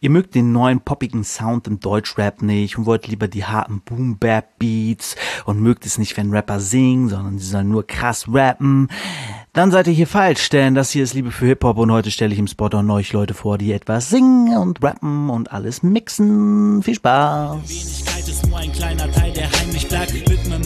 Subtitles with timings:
[0.00, 5.16] Ihr mögt den neuen poppigen Sound im Deutschrap nicht und wollt lieber die harten Boom-Bap-Beats
[5.46, 8.88] und mögt es nicht, wenn Rapper singen, sondern sie sollen nur krass rappen.
[9.54, 12.34] Dann seid ihr hier falsch, denn das hier ist Liebe für Hip-Hop und heute stelle
[12.34, 16.82] ich im Spot on euch Leute vor, die etwas singen und rappen und alles mixen.
[16.82, 18.04] Viel Spaß!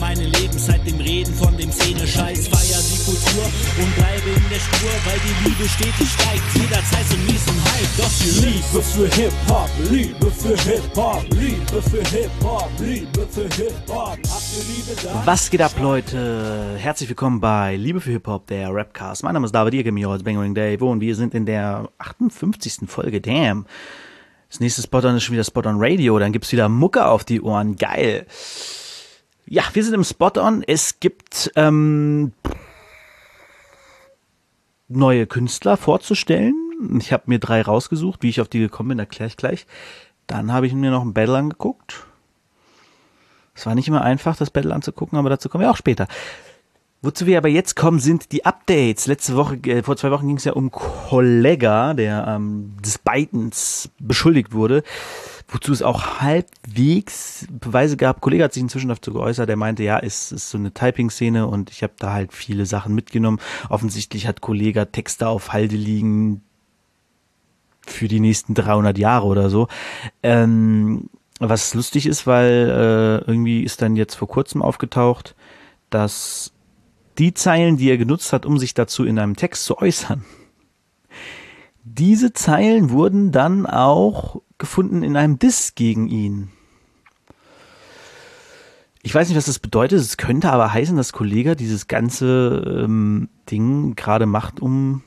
[0.01, 2.49] Meine Lebenszeit dem Reden von dem Szene-Scheiß.
[2.49, 3.45] Feier die Kultur
[3.79, 6.43] und bleibe in der Spur, weil die Liebe stetig steigt.
[6.55, 12.03] Jederzeit so mies und Hype, doch die Liebe für Hip-Hop, Liebe für Hip-Hop, Liebe für
[12.17, 14.19] Hip-Hop, Liebe für Hip-Hop.
[15.27, 16.77] Was geht ab, Leute?
[16.79, 19.23] Herzlich willkommen bei Liebe für Hip-Hop, der Rapcast.
[19.23, 21.91] Mein Name ist David, ihr kennt mich als Bangering Dave und wir sind in der
[21.99, 22.89] 58.
[22.89, 23.21] Folge.
[23.21, 23.67] Damn.
[24.49, 26.19] Das nächste Spot-On ist schon wieder Spot-On Radio.
[26.19, 27.77] Dann gibt's wieder Mucke auf die Ohren.
[27.77, 28.27] Geil.
[29.53, 30.63] Ja, wir sind im Spot-On.
[30.65, 32.31] Es gibt ähm,
[34.87, 36.55] neue Künstler vorzustellen.
[37.01, 38.23] Ich habe mir drei rausgesucht.
[38.23, 39.67] Wie ich auf die gekommen bin, erkläre ich gleich.
[40.29, 42.07] Dann habe ich mir noch ein Battle angeguckt.
[43.53, 46.07] Es war nicht immer einfach, das Battle anzugucken, aber dazu kommen wir auch später.
[47.03, 49.09] Wozu wir aber jetzt kommen, sind die Updates.
[49.09, 53.91] Letzte Woche, äh, vor zwei Wochen ging es ja um Kollega, der ähm, des Beitens
[53.99, 54.85] beschuldigt wurde,
[55.51, 58.21] wozu es auch halbwegs Beweise gab.
[58.21, 61.71] Kollege hat sich inzwischen dazu geäußert, er meinte, ja, es ist so eine Typing-Szene und
[61.71, 63.41] ich habe da halt viele Sachen mitgenommen.
[63.69, 66.43] Offensichtlich hat Kollege Texte auf Halde liegen
[67.85, 69.67] für die nächsten 300 Jahre oder so.
[70.23, 72.69] Ähm, was lustig ist, weil
[73.27, 75.35] äh, irgendwie ist dann jetzt vor kurzem aufgetaucht,
[75.89, 76.53] dass
[77.19, 80.25] die Zeilen, die er genutzt hat, um sich dazu in einem Text zu äußern,
[81.83, 86.51] diese Zeilen wurden dann auch gefunden in einem Diss gegen ihn.
[89.03, 89.99] Ich weiß nicht, was das bedeutet.
[89.99, 95.03] Es könnte aber heißen, dass Kollege dieses ganze ähm, Ding gerade macht, um,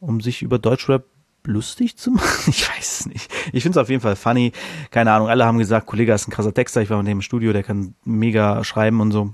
[0.00, 1.04] um sich über Deutschrap
[1.44, 2.50] lustig zu machen.
[2.50, 3.30] Ich weiß es nicht.
[3.52, 4.52] Ich finde es auf jeden Fall funny.
[4.90, 5.28] Keine Ahnung.
[5.28, 6.80] Alle haben gesagt, Kollege ist ein krasser Texter.
[6.82, 9.32] Ich war mit dem im Studio, der kann mega schreiben und so.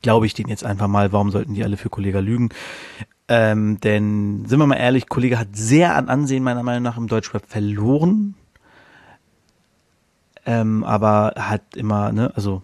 [0.00, 1.12] Glaube ich den jetzt einfach mal.
[1.12, 2.48] Warum sollten die alle für Kollege lügen?
[3.28, 7.08] Ähm, denn sind wir mal ehrlich, Kollege hat sehr an Ansehen meiner Meinung nach im
[7.08, 8.34] Deutschrap verloren.
[10.46, 12.62] Ähm, aber hat immer, ne, also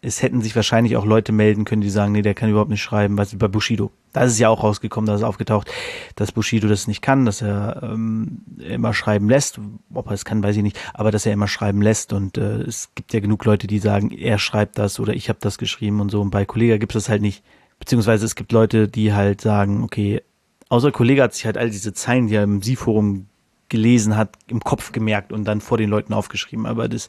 [0.00, 2.82] es hätten sich wahrscheinlich auch Leute melden können, die sagen, nee, der kann überhaupt nicht
[2.82, 3.90] schreiben, was bei Bushido.
[4.12, 5.70] Da ist es ja auch rausgekommen, dass es aufgetaucht,
[6.14, 9.60] dass Bushido das nicht kann, dass er ähm, immer schreiben lässt.
[9.92, 12.12] Ob er es kann, weiß ich nicht, aber dass er immer schreiben lässt.
[12.12, 15.40] Und äh, es gibt ja genug Leute, die sagen, er schreibt das oder ich habe
[15.42, 16.22] das geschrieben und so.
[16.22, 17.42] Und bei Kollega gibt es das halt nicht.
[17.78, 20.22] Beziehungsweise es gibt Leute, die halt sagen, okay,
[20.68, 23.26] außer Kollege hat sich halt all diese Zeilen, die er im Sie-Forum
[23.68, 26.66] gelesen hat, im Kopf gemerkt und dann vor den Leuten aufgeschrieben.
[26.66, 27.08] Aber das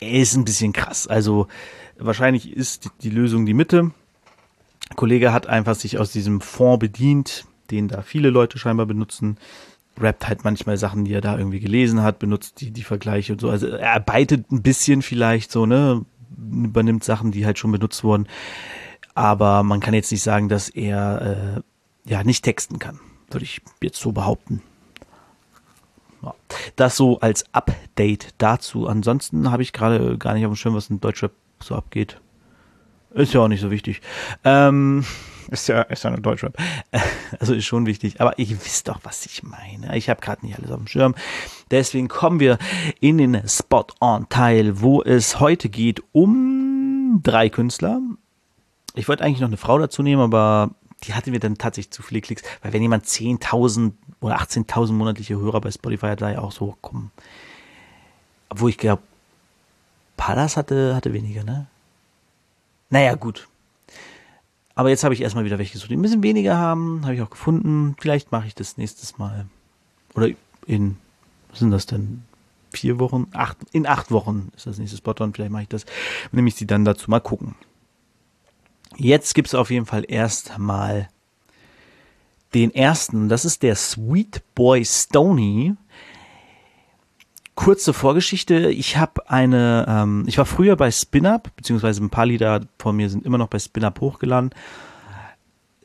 [0.00, 1.06] ist ein bisschen krass.
[1.06, 1.46] Also
[1.98, 3.92] wahrscheinlich ist die Lösung die Mitte.
[4.96, 9.38] Kollege hat einfach sich aus diesem Fond bedient, den da viele Leute scheinbar benutzen.
[9.98, 13.40] Rappt halt manchmal Sachen, die er da irgendwie gelesen hat, benutzt die, die Vergleiche und
[13.40, 13.48] so.
[13.48, 16.04] Also er arbeitet ein bisschen vielleicht so, ne?
[16.36, 18.26] Übernimmt Sachen, die halt schon benutzt wurden
[19.14, 21.62] aber man kann jetzt nicht sagen, dass er
[22.06, 24.62] äh, ja nicht texten kann, würde ich jetzt so behaupten.
[26.22, 26.34] Ja.
[26.76, 28.88] Das so als Update dazu.
[28.88, 32.20] Ansonsten habe ich gerade gar nicht auf dem Schirm, was in Deutschrap so abgeht.
[33.14, 34.00] Ist ja auch nicht so wichtig.
[34.42, 35.04] Ähm,
[35.50, 36.56] ist ja, ist ja eine Deutschrap.
[37.40, 38.20] Also ist schon wichtig.
[38.20, 39.96] Aber ihr wisst doch, was ich meine.
[39.96, 41.14] Ich habe gerade nicht alles auf dem Schirm.
[41.70, 42.58] Deswegen kommen wir
[43.00, 48.00] in den Spot-on-Teil, wo es heute geht um drei Künstler.
[48.94, 50.70] Ich wollte eigentlich noch eine Frau dazu nehmen, aber
[51.02, 55.36] die hatte mir dann tatsächlich zu viele Klicks, weil wenn jemand 10.000 oder 18.000 monatliche
[55.36, 57.10] Hörer bei Spotify hat, da ja auch so kommen.
[58.48, 59.02] Obwohl ich glaube,
[60.16, 61.66] Palas hatte, hatte weniger, ne?
[62.90, 63.48] Naja, gut.
[64.76, 67.02] Aber jetzt habe ich erstmal wieder welche gesucht, die ein bisschen weniger haben.
[67.02, 67.96] Habe ich auch gefunden.
[68.00, 69.46] Vielleicht mache ich das nächstes Mal.
[70.14, 70.28] Oder
[70.66, 70.96] in,
[71.50, 72.22] was sind das denn?
[72.72, 73.28] Vier Wochen?
[73.32, 75.32] Acht, in acht Wochen ist das nächste Spot-On.
[75.32, 75.86] Vielleicht mache ich das.
[76.32, 77.54] Nehme ich sie dann dazu mal gucken.
[78.96, 81.08] Jetzt gibt's auf jeden Fall erstmal
[82.54, 83.28] den ersten.
[83.28, 85.74] Das ist der Sweet Boy Stony.
[87.56, 88.70] Kurze Vorgeschichte.
[88.70, 93.10] Ich habe eine, ähm, ich war früher bei SpinUp, beziehungsweise ein paar Lieder von mir
[93.10, 94.50] sind immer noch bei SpinUp hochgeladen.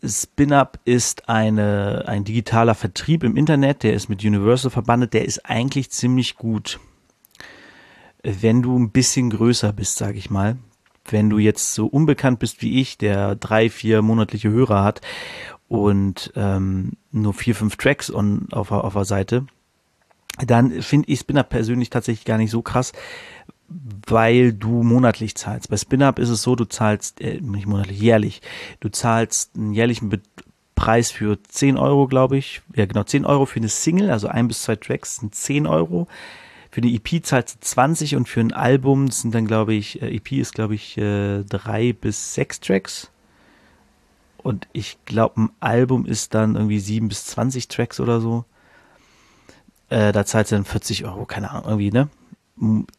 [0.04, 5.45] SpinUp ist eine, ein digitaler Vertrieb im Internet, der ist mit Universal verbandet, der ist
[5.45, 6.80] eigentlich ziemlich gut,
[8.24, 10.57] wenn du ein bisschen größer bist, sag ich mal
[11.12, 15.02] wenn du jetzt so unbekannt bist wie ich, der drei, vier monatliche Hörer hat
[15.68, 19.46] und ähm, nur vier, fünf Tracks on, auf, auf der Seite,
[20.46, 22.94] dann finde ich Spinner persönlich tatsächlich gar nicht so krass,
[24.08, 25.70] weil du monatlich zahlst.
[25.70, 28.42] Bei SpinUp ist es so, du zahlst, äh, nicht monatlich, jährlich.
[28.80, 30.10] Du zahlst einen jährlichen
[30.76, 32.62] Preis für 10 Euro, glaube ich.
[32.76, 36.08] Ja, genau, 10 Euro für eine Single, also ein bis zwei Tracks sind 10 Euro.
[36.71, 40.16] Für eine EP zahlt sie 20 und für ein Album sind dann, glaube ich, äh,
[40.16, 43.12] EP ist, glaube ich, äh, drei bis sechs Tracks.
[44.38, 48.45] Und ich glaube, ein Album ist dann irgendwie sieben bis 20 Tracks oder so.
[49.89, 52.10] Äh, da zahlt sie dann 40 Euro, keine Ahnung, irgendwie, ne?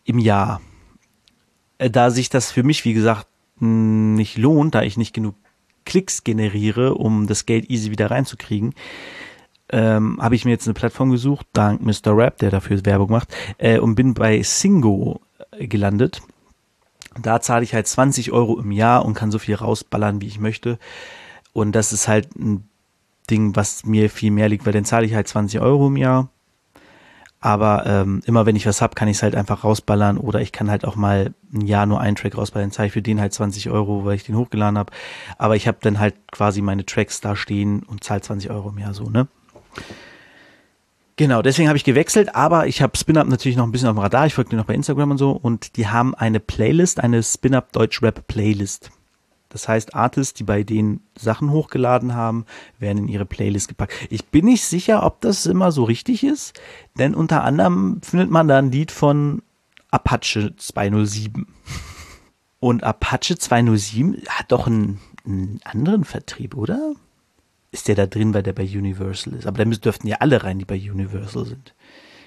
[0.04, 0.60] Im Jahr.
[1.78, 3.26] Äh, da sich das für mich, wie gesagt,
[3.60, 5.34] nicht lohnt, da ich nicht genug
[5.84, 8.74] Klicks generiere, um das Geld easy wieder reinzukriegen,
[9.72, 12.16] ähm, habe ich mir jetzt eine Plattform gesucht, dank Mr.
[12.16, 15.20] Rap, der dafür Werbung macht, äh, und bin bei Singo
[15.52, 16.22] äh, gelandet.
[17.20, 20.38] Da zahle ich halt 20 Euro im Jahr und kann so viel rausballern, wie ich
[20.38, 20.78] möchte.
[21.52, 22.68] Und das ist halt ein
[23.28, 26.28] Ding, was mir viel mehr liegt, weil dann zahle ich halt 20 Euro im Jahr.
[27.42, 30.52] Aber ähm, immer wenn ich was hab, kann ich es halt einfach rausballern oder ich
[30.52, 32.70] kann halt auch mal ein Jahr nur einen Track rausballern.
[32.70, 34.92] Zahle ich für den halt 20 Euro, weil ich den hochgeladen habe.
[35.38, 38.78] Aber ich habe dann halt quasi meine Tracks da stehen und zahle 20 Euro im
[38.78, 39.26] Jahr so, ne?
[41.16, 44.00] Genau, deswegen habe ich gewechselt, aber ich habe SpinUp natürlich noch ein bisschen auf dem
[44.00, 44.26] Radar.
[44.26, 47.72] Ich folge dir noch bei Instagram und so und die haben eine Playlist, eine SpinUp
[47.72, 48.90] Deutsch Rap Playlist.
[49.50, 52.46] Das heißt, Artists, die bei denen Sachen hochgeladen haben,
[52.78, 53.92] werden in ihre Playlist gepackt.
[54.08, 56.58] Ich bin nicht sicher, ob das immer so richtig ist,
[56.98, 59.42] denn unter anderem findet man da ein Lied von
[59.90, 61.46] Apache 207.
[62.60, 66.94] Und Apache 207 hat doch einen, einen anderen Vertrieb, oder?
[67.72, 69.46] Ist der da drin, weil der bei Universal ist.
[69.46, 71.74] Aber da dürften ja alle rein, die bei Universal sind.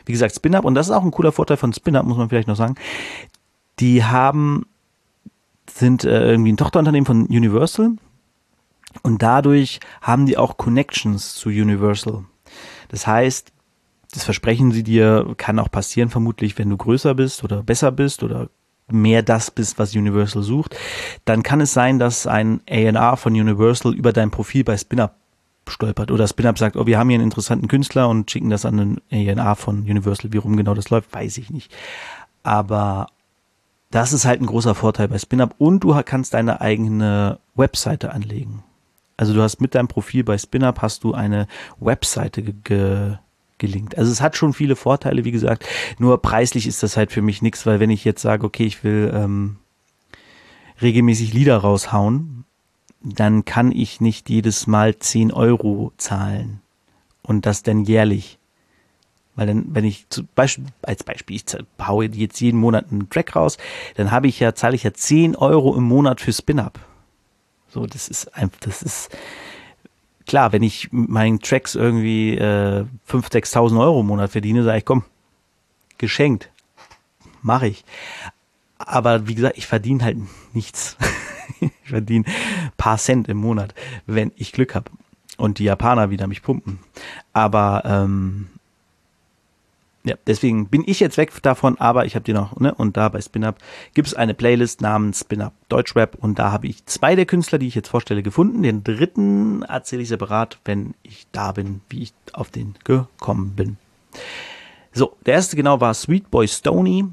[0.06, 2.48] Wie gesagt, Spin-Up, und das ist auch ein cooler Vorteil von Spin-Up, muss man vielleicht
[2.48, 2.76] noch sagen.
[3.80, 4.66] Die haben,
[5.70, 7.94] sind äh, irgendwie ein Tochterunternehmen von Universal
[9.02, 12.26] und dadurch haben die auch Connections zu Universal.
[12.90, 13.52] Das heißt,
[14.12, 18.24] das versprechen sie dir, kann auch passieren, vermutlich, wenn du größer bist oder besser bist
[18.24, 18.50] oder
[18.90, 20.76] mehr das bist, was Universal sucht,
[21.26, 25.16] dann kann es sein, dass ein A&R von Universal über dein Profil bei Spin-Up
[25.68, 28.78] stolpert oder Spin-Up sagt, oh, wir haben hier einen interessanten Künstler und schicken das an
[28.78, 30.34] den A&R von Universal.
[30.34, 31.72] Wie rum genau das läuft, weiß ich nicht.
[32.44, 33.08] Aber
[33.92, 38.64] das ist halt ein großer Vorteil bei Spin-Up und du kannst deine eigene Webseite anlegen.
[39.18, 41.48] Also du hast mit deinem Profil bei Spin-Up hast du eine
[41.80, 43.18] Webseite ge ge
[43.60, 43.98] gelingt.
[43.98, 45.66] Also es hat schon viele Vorteile, wie gesagt.
[46.00, 48.84] Nur preislich ist das halt für mich nichts, weil wenn ich jetzt sage, okay, ich
[48.84, 49.58] will ähm,
[50.82, 52.46] regelmäßig Lieder raushauen,
[53.04, 56.62] dann kann ich nicht jedes Mal 10 Euro zahlen
[57.22, 58.40] und das dann jährlich.
[59.36, 61.46] Weil dann, wenn ich zum Beispiel, als Beispiel, ich
[61.82, 63.58] haue jetzt jeden Monat einen Track raus,
[63.96, 66.80] dann habe ich ja, zahle ich ja 10 Euro im Monat für Spin-Up.
[67.68, 69.10] So, das ist einfach, das ist,
[70.28, 74.78] klar, wenn ich mit meinen Tracks irgendwie äh, 5.000, 6.000 Euro im Monat verdiene, sage
[74.78, 75.04] ich, komm,
[75.98, 76.52] geschenkt,
[77.42, 77.84] mache ich.
[78.78, 80.18] Aber wie gesagt, ich verdiene halt
[80.54, 80.98] nichts.
[81.60, 82.26] ich verdiene
[82.78, 83.74] paar Cent im Monat,
[84.06, 84.92] wenn ich Glück habe
[85.38, 86.80] und die Japaner wieder mich pumpen.
[87.34, 88.48] Aber ähm,
[90.06, 92.74] ja, deswegen bin ich jetzt weg davon, aber ich habe die noch, ne?
[92.74, 93.56] Und da bei SpinUp
[93.94, 97.68] gibt es eine Playlist namens SpinUp Deutschrap und da habe ich zwei der Künstler, die
[97.68, 98.64] ich jetzt vorstelle, gefunden.
[98.64, 103.78] Den dritten erzähle ich separat, wenn ich da bin, wie ich auf den gekommen bin.
[104.92, 107.06] So, der erste genau war Sweet Boy Stony.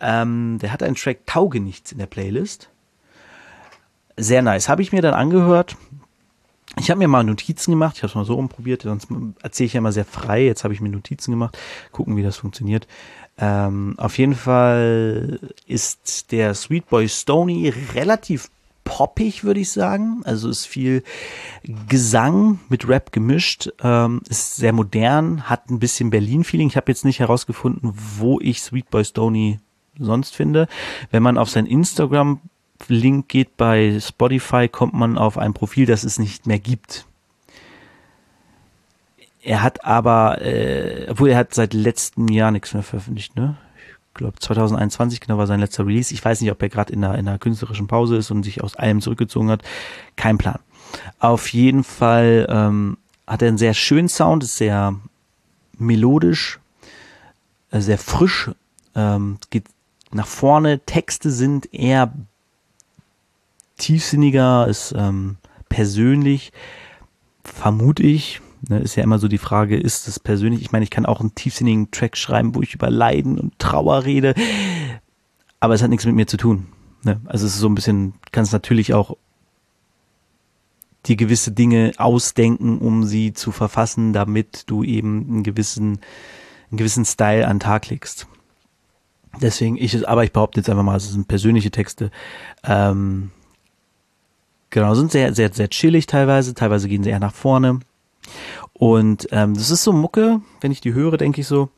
[0.00, 2.68] Ähm, der hat einen Track Taugenichts in der Playlist
[4.16, 4.68] sehr nice.
[4.68, 5.76] Habe ich mir dann angehört.
[6.78, 9.06] Ich habe mir mal Notizen gemacht, ich habe es mal so rumprobiert, sonst
[9.42, 10.44] erzähle ich ja immer sehr frei.
[10.44, 11.56] Jetzt habe ich mir Notizen gemacht,
[11.92, 12.88] gucken, wie das funktioniert.
[13.38, 18.50] Ähm, auf jeden Fall ist der Sweet Boy Stony relativ
[18.84, 20.22] poppig, würde ich sagen.
[20.24, 21.02] Also ist viel
[21.88, 26.68] Gesang mit Rap gemischt, ähm, ist sehr modern, hat ein bisschen Berlin-Feeling.
[26.68, 29.58] Ich habe jetzt nicht herausgefunden, wo ich Sweet Boy Stony
[29.98, 30.68] sonst finde.
[31.10, 32.40] Wenn man auf sein Instagram
[32.88, 37.06] Link geht bei Spotify, kommt man auf ein Profil, das es nicht mehr gibt.
[39.42, 43.56] Er hat aber, äh, obwohl er hat seit letztem Jahr nichts mehr veröffentlicht, ne?
[44.08, 46.14] Ich glaube 2021 genau war sein letzter Release.
[46.14, 48.62] Ich weiß nicht, ob er gerade in einer, in einer künstlerischen Pause ist und sich
[48.62, 49.62] aus allem zurückgezogen hat.
[50.14, 50.60] Kein Plan.
[51.18, 54.94] Auf jeden Fall ähm, hat er einen sehr schönen Sound, ist sehr
[55.76, 56.60] melodisch,
[57.70, 58.50] äh, sehr frisch,
[58.94, 59.64] ähm, geht
[60.12, 60.78] nach vorne.
[60.86, 62.12] Texte sind eher
[63.78, 65.36] tiefsinniger, ist ähm,
[65.68, 66.52] persönlich,
[67.42, 68.40] vermute ich.
[68.68, 70.62] Ne, ist ja immer so die Frage, ist es persönlich?
[70.62, 74.04] Ich meine, ich kann auch einen tiefsinnigen Track schreiben, wo ich über Leiden und Trauer
[74.04, 74.34] rede,
[75.60, 76.66] aber es hat nichts mit mir zu tun.
[77.02, 77.20] Ne?
[77.26, 79.16] Also es ist so ein bisschen, kannst natürlich auch
[81.06, 86.00] die gewisse Dinge ausdenken, um sie zu verfassen, damit du eben einen gewissen,
[86.70, 88.26] einen gewissen Style an Tag legst.
[89.42, 92.10] Deswegen ich, aber ich behaupte jetzt einfach mal, es sind persönliche Texte.
[92.62, 93.30] Ähm,
[94.74, 97.78] Genau, sind sehr, sehr, sehr chillig teilweise, teilweise gehen sie eher nach vorne.
[98.72, 101.68] Und ähm, das ist so Mucke, wenn ich die höre, denke ich so,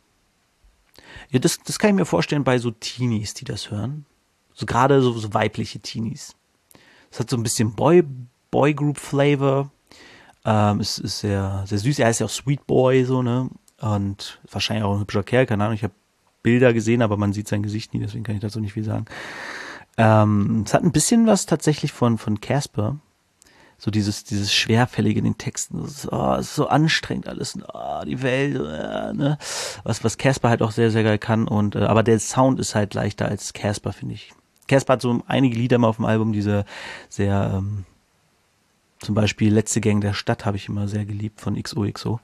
[1.29, 4.07] ja, das, das kann ich mir vorstellen bei so Teenies, die das hören.
[4.55, 6.37] So gerade so, so weibliche Teenies.
[7.11, 8.03] Es hat so ein bisschen Boy,
[8.51, 9.71] Boy Group Flavor.
[10.47, 11.99] Ähm, es ist sehr, sehr süß.
[11.99, 13.51] Er heißt ja auch Sweet Boy, so, ne?
[13.79, 15.75] Und wahrscheinlich auch ein hübscher Kerl, keine Ahnung.
[15.75, 15.93] Ich habe
[16.43, 19.05] Bilder gesehen, aber man sieht sein Gesicht nie, deswegen kann ich dazu nicht viel sagen.
[19.97, 22.97] Ähm, es hat ein bisschen was tatsächlich von, von Casper.
[23.79, 25.83] So dieses, dieses Schwerfällige in den Texten.
[25.83, 27.59] Das ist, oh, ist so anstrengend alles.
[27.73, 29.39] Oh, die Welt, äh, ne?
[29.85, 31.47] Was, was Casper halt auch sehr, sehr geil kann.
[31.47, 34.33] Und, äh, aber der Sound ist halt leichter als Casper, finde ich.
[34.67, 36.65] Casper hat so einige Lieder mal auf dem Album, diese
[37.09, 37.85] sehr, ähm,
[39.01, 42.21] zum Beispiel Letzte Gang der Stadt habe ich immer sehr geliebt von XOXO.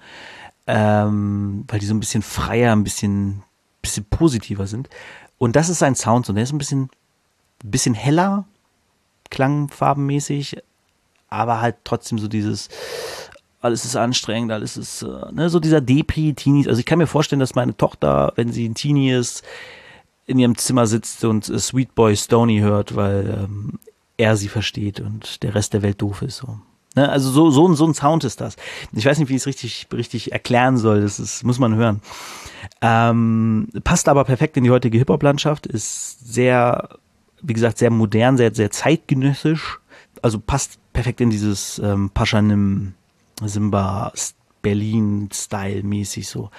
[0.67, 3.43] Ähm, weil die so ein bisschen freier, ein bisschen
[3.83, 4.89] bisschen positiver sind.
[5.37, 6.89] Und das ist sein Sound, so der ist ein bisschen,
[7.71, 8.45] bisschen heller,
[9.31, 10.59] klangfarbenmäßig,
[11.29, 12.69] aber halt trotzdem so dieses,
[13.61, 16.69] alles ist anstrengend, alles ist, äh, ne, so dieser Depri-Teenie.
[16.69, 19.43] Also ich kann mir vorstellen, dass meine Tochter, wenn sie ein Teenie ist,
[20.27, 23.79] in ihrem Zimmer sitzt und äh, Sweet Boy Stony hört, weil ähm,
[24.17, 26.39] er sie versteht und der Rest der Welt doof ist.
[26.39, 26.59] So.
[26.95, 27.09] Ne?
[27.09, 28.57] Also so, so, so ein Sound ist das.
[28.93, 31.01] Ich weiß nicht, wie ich es richtig, richtig erklären soll.
[31.01, 32.01] Das ist, muss man hören.
[32.81, 36.89] Ähm, passt aber perfekt in die heutige Hip-Hop-Landschaft, ist sehr,
[37.43, 39.81] wie gesagt, sehr modern, sehr, sehr zeitgenössisch.
[40.23, 42.95] Also passt perfekt in dieses ähm, Paschanim
[43.45, 44.13] Simba
[44.63, 46.51] Berlin-Style mäßig so.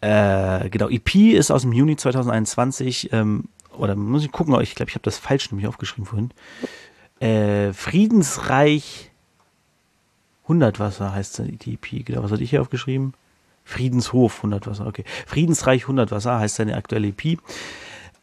[0.00, 3.12] Äh, genau, EP ist aus dem Juni 2021.
[3.12, 3.44] Ähm,
[3.76, 6.30] oder muss ich gucken, ich glaube, ich habe das falsch nämlich aufgeschrieben vorhin.
[7.20, 9.10] Äh, Friedensreich
[10.44, 12.06] 100 Wasser heißt die EP.
[12.06, 13.14] Genau, was hatte ich hier aufgeschrieben?
[13.64, 15.04] Friedenshof 100 Wasser, okay.
[15.26, 17.38] Friedensreich 100 Wasser heißt seine aktuelle EP.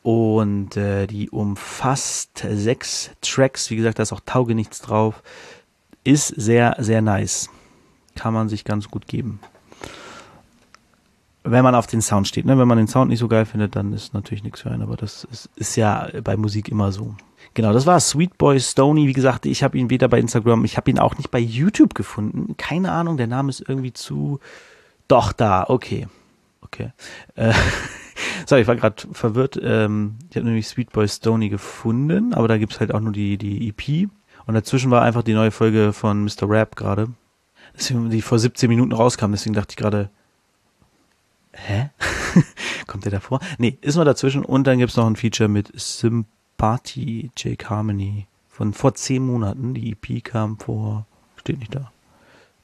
[0.06, 3.72] Und äh, die umfasst sechs Tracks.
[3.72, 5.24] Wie gesagt, da ist auch Tauge nichts drauf.
[6.04, 7.50] Ist sehr, sehr nice.
[8.14, 9.40] Kann man sich ganz gut geben.
[11.44, 12.46] Wenn man auf den Sound steht.
[12.46, 12.56] Ne?
[12.56, 14.84] Wenn man den Sound nicht so geil findet, dann ist natürlich nichts für einen.
[14.84, 17.16] Aber das ist, ist ja bei Musik immer so.
[17.56, 19.08] Genau, das war Sweet Boy Stony.
[19.08, 21.96] Wie gesagt, ich habe ihn weder bei Instagram, ich habe ihn auch nicht bei YouTube
[21.96, 22.56] gefunden.
[22.58, 24.40] Keine Ahnung, der Name ist irgendwie zu
[25.08, 26.08] doch, da, okay.
[26.62, 26.92] Okay.
[27.34, 27.54] Äh,
[28.46, 29.60] sorry, ich war gerade verwirrt.
[29.62, 33.38] Ähm, ich habe nämlich Sweet Boy Stony gefunden, aber da gibt's halt auch nur die,
[33.38, 34.10] die EP.
[34.46, 36.50] Und dazwischen war einfach die neue Folge von Mr.
[36.50, 37.08] Rap gerade.
[37.78, 40.10] Die vor 17 Minuten rauskam, deswegen dachte ich gerade,
[41.52, 41.90] hä?
[42.88, 43.40] Kommt der davor?
[43.58, 44.46] Nee, ist nur dazwischen.
[44.46, 49.74] Und dann gibt's noch ein Feature mit Sympathie, Jake Harmony von vor 10 Monaten.
[49.74, 51.06] Die EP kam vor,
[51.38, 51.92] steht nicht da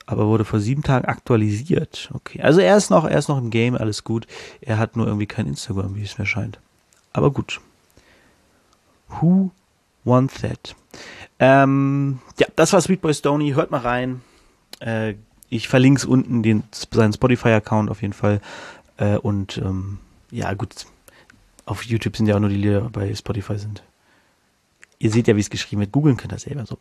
[0.05, 2.09] aber wurde vor sieben Tagen aktualisiert.
[2.13, 4.27] Okay, also er ist noch, er ist noch im Game, alles gut.
[4.61, 6.59] Er hat nur irgendwie kein Instagram, wie es mir scheint.
[7.13, 7.61] Aber gut.
[9.07, 9.51] Who
[10.03, 10.75] want that?
[11.39, 13.51] Ähm, ja, das war Sweet Boy Stony.
[13.51, 14.21] Hört mal rein.
[14.79, 15.15] Äh,
[15.49, 18.41] ich verlinke es unten, den, seinen Spotify-Account auf jeden Fall.
[18.97, 19.99] Äh, und ähm,
[20.31, 20.85] ja, gut.
[21.65, 23.83] Auf YouTube sind ja auch nur die Lieder bei Spotify sind.
[24.97, 25.91] Ihr seht ja, wie es geschrieben wird.
[25.91, 26.77] Googeln könnt ihr selber so.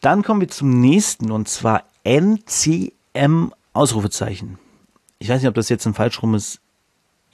[0.00, 4.58] Dann kommen wir zum nächsten und zwar NCM Ausrufezeichen.
[5.18, 6.58] Ich weiß nicht, ob das jetzt ein falschrummes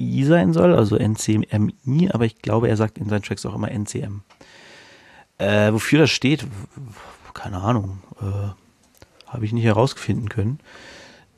[0.00, 3.70] I sein soll, also NCMI, aber ich glaube, er sagt in seinen Tracks auch immer
[3.70, 4.22] NCM.
[5.38, 6.44] Äh, wofür das steht,
[7.34, 10.58] keine Ahnung, äh, habe ich nicht herausfinden können.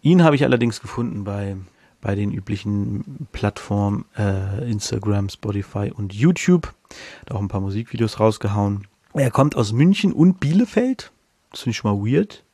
[0.00, 1.56] Ihn habe ich allerdings gefunden bei,
[2.00, 6.72] bei den üblichen Plattformen äh, Instagram, Spotify und YouTube.
[7.20, 8.86] Hat auch ein paar Musikvideos rausgehauen.
[9.12, 11.12] Er kommt aus München und Bielefeld.
[11.50, 12.45] Das finde ich schon mal weird.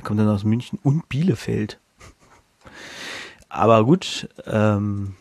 [0.00, 1.78] Wer kommt denn aus München und Bielefeld?
[3.50, 5.14] Aber gut, ähm,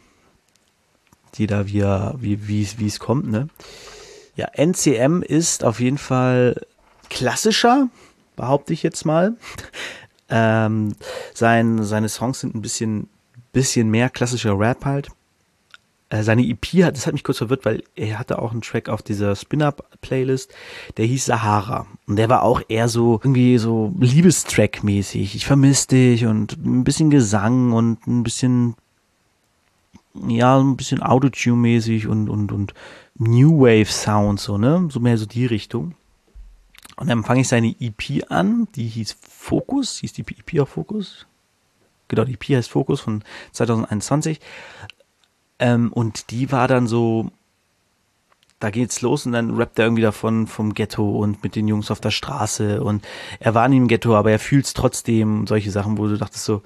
[1.35, 3.49] jeder wie er, wie, wie, wie es kommt, ne?
[4.37, 6.65] Ja, NCM ist auf jeden Fall
[7.09, 7.89] klassischer,
[8.37, 9.35] behaupte ich jetzt mal.
[10.29, 10.95] ähm,
[11.33, 13.09] sein, seine Songs sind ein bisschen,
[13.51, 15.09] bisschen mehr klassischer Rap halt.
[16.09, 18.89] Äh, seine EP hat, das hat mich kurz verwirrt, weil er hatte auch einen Track
[18.89, 20.51] auf dieser Spin-Up-Playlist,
[20.97, 21.85] der hieß Sahara.
[22.07, 25.35] Und der war auch eher so, irgendwie so Liebestrack-mäßig.
[25.35, 28.75] Ich vermisse dich und ein bisschen Gesang und ein bisschen,
[30.27, 32.73] ja, ein bisschen Autotune-mäßig und, und, und
[33.15, 34.87] New Wave Sound, so, ne?
[34.91, 35.93] So mehr so die Richtung.
[36.95, 41.27] Und dann fange ich seine EP an, die hieß Focus, hieß die EP auf Focus.
[42.07, 44.39] Genau, die EP heißt Focus von 2021.
[45.59, 47.31] Ähm, und die war dann so,
[48.59, 51.91] da geht's los und dann rappt er irgendwie davon vom Ghetto und mit den Jungs
[51.91, 53.05] auf der Straße und
[53.39, 56.61] er war nie im Ghetto, aber er fühlt's trotzdem solche Sachen, wo du dachtest so,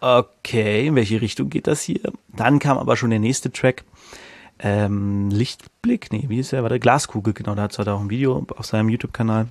[0.00, 2.12] okay, in welche Richtung geht das hier?
[2.28, 3.84] Dann kam aber schon der nächste Track,
[4.58, 8.10] ähm, Lichtblick, nee, wie ist der, war der Glaskugel, genau, da hat er auch ein
[8.10, 9.48] Video auf seinem YouTube-Kanal.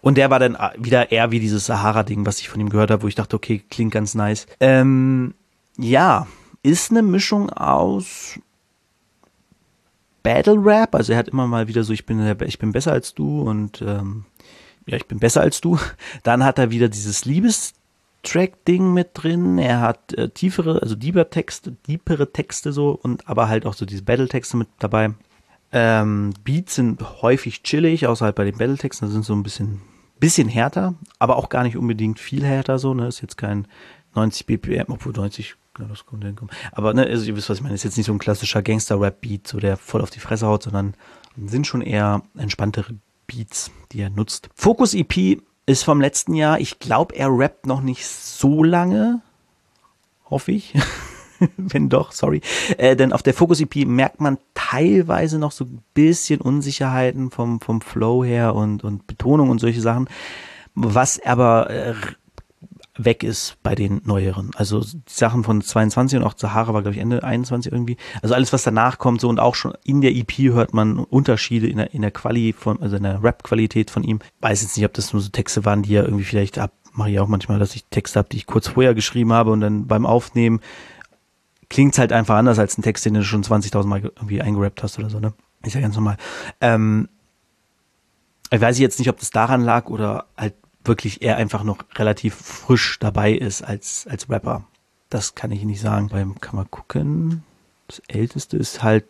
[0.00, 3.02] Und der war dann wieder eher wie dieses Sahara-Ding, was ich von ihm gehört habe,
[3.02, 4.46] wo ich dachte, okay, klingt ganz nice.
[4.58, 5.34] Ähm,
[5.78, 6.26] ja,
[6.62, 8.38] ist eine Mischung aus
[10.22, 13.14] Battle Rap, also er hat immer mal wieder so, ich bin, ich bin besser als
[13.14, 14.24] du und ähm,
[14.86, 15.78] ja, ich bin besser als du.
[16.22, 19.58] Dann hat er wieder dieses Liebestrack-Ding mit drin.
[19.58, 23.84] Er hat äh, tiefere, also diebere Texte, diepere Texte so und aber halt auch so
[23.84, 25.14] diese Battle-Texte mit dabei.
[25.72, 29.80] Ähm, Beats sind häufig chillig, außer halt bei den Battle-Texten, da sind so ein bisschen,
[30.20, 33.66] bisschen härter, aber auch gar nicht unbedingt viel härter so, ne, ist jetzt kein
[34.14, 36.54] 90 BPM, obwohl 90 ja, das kommt hinkommen.
[36.72, 37.74] Aber ne, also ihr wisst, was ich meine.
[37.74, 40.94] Ist jetzt nicht so ein klassischer Gangster-Rap-Beat, so der voll auf die Fresse haut, sondern
[41.46, 42.94] sind schon eher entspanntere
[43.26, 44.50] Beats, die er nutzt.
[44.54, 46.60] Focus EP ist vom letzten Jahr.
[46.60, 49.22] Ich glaube, er rappt noch nicht so lange.
[50.28, 50.74] Hoffe ich.
[51.56, 52.40] Wenn doch, sorry.
[52.78, 57.60] Äh, denn auf der Focus EP merkt man teilweise noch so ein bisschen Unsicherheiten vom,
[57.60, 60.08] vom Flow her und, und Betonung und solche Sachen.
[60.74, 61.94] Was aber äh,
[62.96, 64.50] weg ist bei den neueren.
[64.54, 67.96] Also die Sachen von 22 und auch Sahara war, glaube ich, Ende 21 irgendwie.
[68.20, 71.68] Also alles, was danach kommt, so und auch schon in der EP hört man Unterschiede
[71.68, 74.18] in der, in der Quali von, also in der Rap-Qualität von ihm.
[74.40, 77.10] Weiß jetzt nicht, ob das nur so Texte waren, die er irgendwie vielleicht ab, mache
[77.10, 79.86] ich auch manchmal, dass ich Texte habe, die ich kurz vorher geschrieben habe und dann
[79.86, 80.60] beim Aufnehmen
[81.70, 84.82] klingt es halt einfach anders als ein Text, den du schon 20.000 Mal irgendwie eingerappt
[84.82, 85.32] hast oder so, ne?
[85.64, 86.18] Ist ja ganz normal.
[86.60, 87.08] Ähm,
[88.50, 90.54] ich weiß jetzt nicht, ob das daran lag oder halt
[90.84, 94.64] wirklich er einfach noch relativ frisch dabei ist als, als Rapper.
[95.10, 96.08] Das kann ich nicht sagen.
[96.08, 97.44] Beim kann man gucken.
[97.86, 99.04] Das älteste ist halt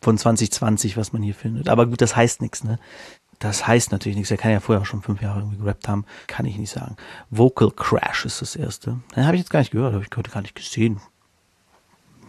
[0.00, 1.68] von 2020, was man hier findet.
[1.68, 2.78] Aber gut, das heißt nichts, ne?
[3.38, 4.30] Das heißt natürlich nichts.
[4.30, 6.04] Er kann ja vorher schon fünf Jahre irgendwie gerappt haben.
[6.26, 6.96] Kann ich nicht sagen.
[7.30, 8.98] Vocal Crash ist das erste.
[9.16, 11.00] Den habe ich jetzt gar nicht gehört, habe ich heute gar nicht gesehen.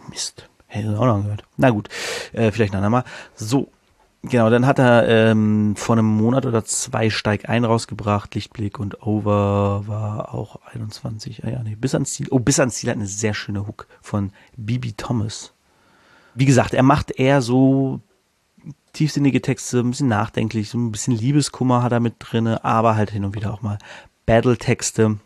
[0.08, 0.48] Mist.
[0.66, 1.44] Hätte ich auch noch gehört.
[1.58, 1.90] Na gut,
[2.32, 3.04] äh, vielleicht ein andermal.
[3.34, 3.70] So,
[4.24, 9.04] Genau, dann hat er ähm, vor einem Monat oder zwei Steig ein rausgebracht, Lichtblick und
[9.04, 11.44] Over war auch 21.
[11.44, 12.28] Ah ja, nee, bis ans Ziel.
[12.30, 15.54] Oh, bis ans Ziel hat eine sehr schöne Hook von Bibi Thomas.
[16.34, 18.00] Wie gesagt, er macht eher so
[18.92, 23.10] tiefsinnige Texte, ein bisschen nachdenklich, so ein bisschen Liebeskummer hat er mit drinne, aber halt
[23.10, 23.78] hin und wieder auch mal
[24.26, 25.18] Battle-Texte.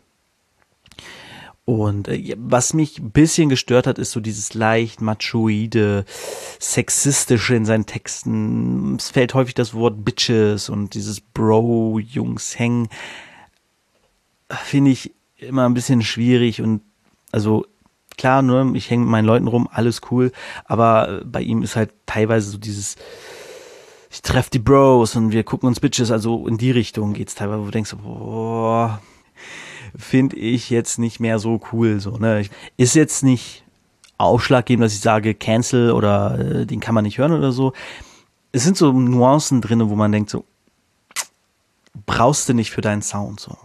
[1.67, 6.05] Und äh, was mich ein bisschen gestört hat, ist so dieses leicht machoide,
[6.61, 8.95] sexistische in seinen Texten.
[8.97, 12.89] Es fällt häufig das Wort Bitches und dieses Bro, Jungs, hängen.
[14.49, 16.83] Finde ich immer ein bisschen schwierig und
[17.33, 17.67] also
[18.17, 20.31] klar, nur ich hänge mit meinen Leuten rum, alles cool,
[20.67, 22.95] aber bei ihm ist halt teilweise so dieses
[24.09, 27.61] ich treffe die Bros und wir gucken uns Bitches, also in die Richtung geht's teilweise,
[27.61, 29.03] wo du denkst, boah,
[29.97, 32.01] finde ich jetzt nicht mehr so cool.
[32.01, 32.45] So, ne?
[32.77, 33.65] Ist jetzt nicht
[34.19, 37.73] ausschlaggebend, dass ich sage, cancel oder äh, den kann man nicht hören oder so.
[38.53, 40.45] Es sind so Nuancen drin, wo man denkt, so,
[42.07, 43.41] brauchst du nicht für deinen Sound.
[43.41, 43.57] So.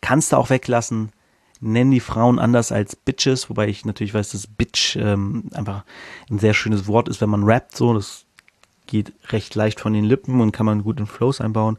[0.00, 1.12] Kannst du auch weglassen.
[1.60, 5.84] Nenn die Frauen anders als Bitches, wobei ich natürlich weiß, dass Bitch ähm, einfach
[6.28, 7.76] ein sehr schönes Wort ist, wenn man rappt.
[7.76, 8.24] So, das
[8.88, 11.78] geht recht leicht von den Lippen und kann man gut in Flows einbauen.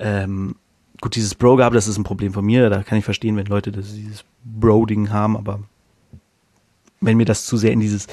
[0.00, 0.56] Ähm,
[1.04, 2.70] Gut, dieses Bro gab, das ist ein Problem von mir.
[2.70, 5.60] Da kann ich verstehen, wenn Leute das, dieses Bro-Ding haben, aber
[7.02, 8.06] wenn mir das zu sehr in dieses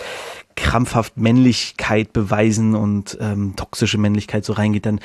[0.57, 4.99] krampfhaft Männlichkeit beweisen und ähm, toxische Männlichkeit so reingeht, dann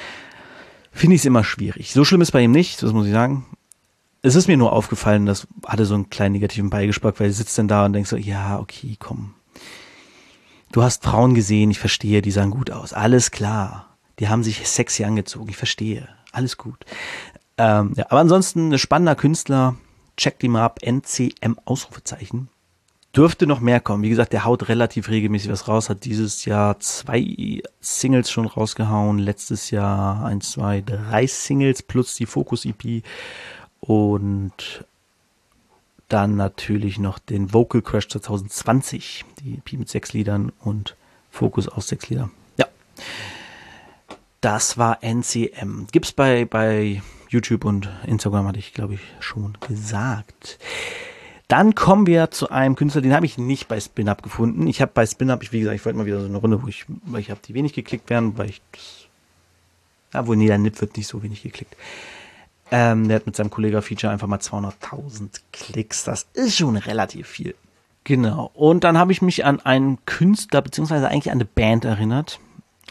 [0.91, 1.93] finde ich es immer schwierig.
[1.93, 3.47] So schlimm ist bei ihm nicht, das muss ich sagen.
[4.21, 7.57] Es ist mir nur aufgefallen, das hatte so einen kleinen negativen Beigeschmack, weil er sitzt
[7.57, 9.35] dann da und denkt so, ja, okay, komm.
[10.73, 12.93] Du hast Frauen gesehen, ich verstehe, die sahen gut aus.
[12.93, 13.97] Alles klar.
[14.19, 16.09] Die haben sich sexy angezogen, ich verstehe.
[16.33, 16.85] Alles gut.
[17.59, 19.77] Ähm, ja, aber ansonsten ein spannender Künstler.
[20.17, 20.79] Checkt ihn mal ab.
[20.83, 22.49] NCM Ausrufezeichen.
[23.15, 24.03] Dürfte noch mehr kommen.
[24.03, 25.89] Wie gesagt, der haut relativ regelmäßig was raus.
[25.89, 29.19] Hat dieses Jahr zwei Singles schon rausgehauen.
[29.19, 33.03] Letztes Jahr eins, zwei, drei Singles plus die Focus EP.
[33.81, 34.85] Und
[36.09, 39.25] dann natürlich noch den Vocal Crash 2020.
[39.41, 40.95] Die EP mit sechs Liedern und
[41.31, 42.31] Focus aus sechs Liedern.
[42.59, 42.67] Ja.
[44.43, 45.87] Das war NCM.
[45.91, 47.03] Gibt's bei, bei
[47.37, 50.59] YouTube und Instagram hatte ich, glaube ich, schon gesagt.
[51.49, 54.67] Dann kommen wir zu einem Künstler, den habe ich nicht bei SpinUp gefunden.
[54.67, 56.67] Ich habe bei SpinUp, ich, wie gesagt, ich wollte mal wieder so eine Runde, wo
[56.67, 59.07] ich, weil ich habe die wenig geklickt werden, weil ich das,
[60.13, 61.77] ja, wohl, nee, der Nip wird nicht so wenig geklickt.
[62.71, 66.05] Ähm, der hat mit seinem Kollega-Feature einfach mal 200.000 Klicks.
[66.05, 67.55] Das ist schon relativ viel.
[68.03, 68.51] Genau.
[68.55, 72.41] Und dann habe ich mich an einen Künstler, beziehungsweise eigentlich an eine Band erinnert,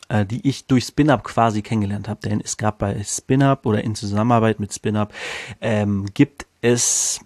[0.09, 2.19] äh, die ich durch SpinUp quasi kennengelernt habe.
[2.21, 5.13] Denn es gab bei SpinUp oder in Zusammenarbeit mit SpinUp
[5.61, 7.19] ähm, gibt es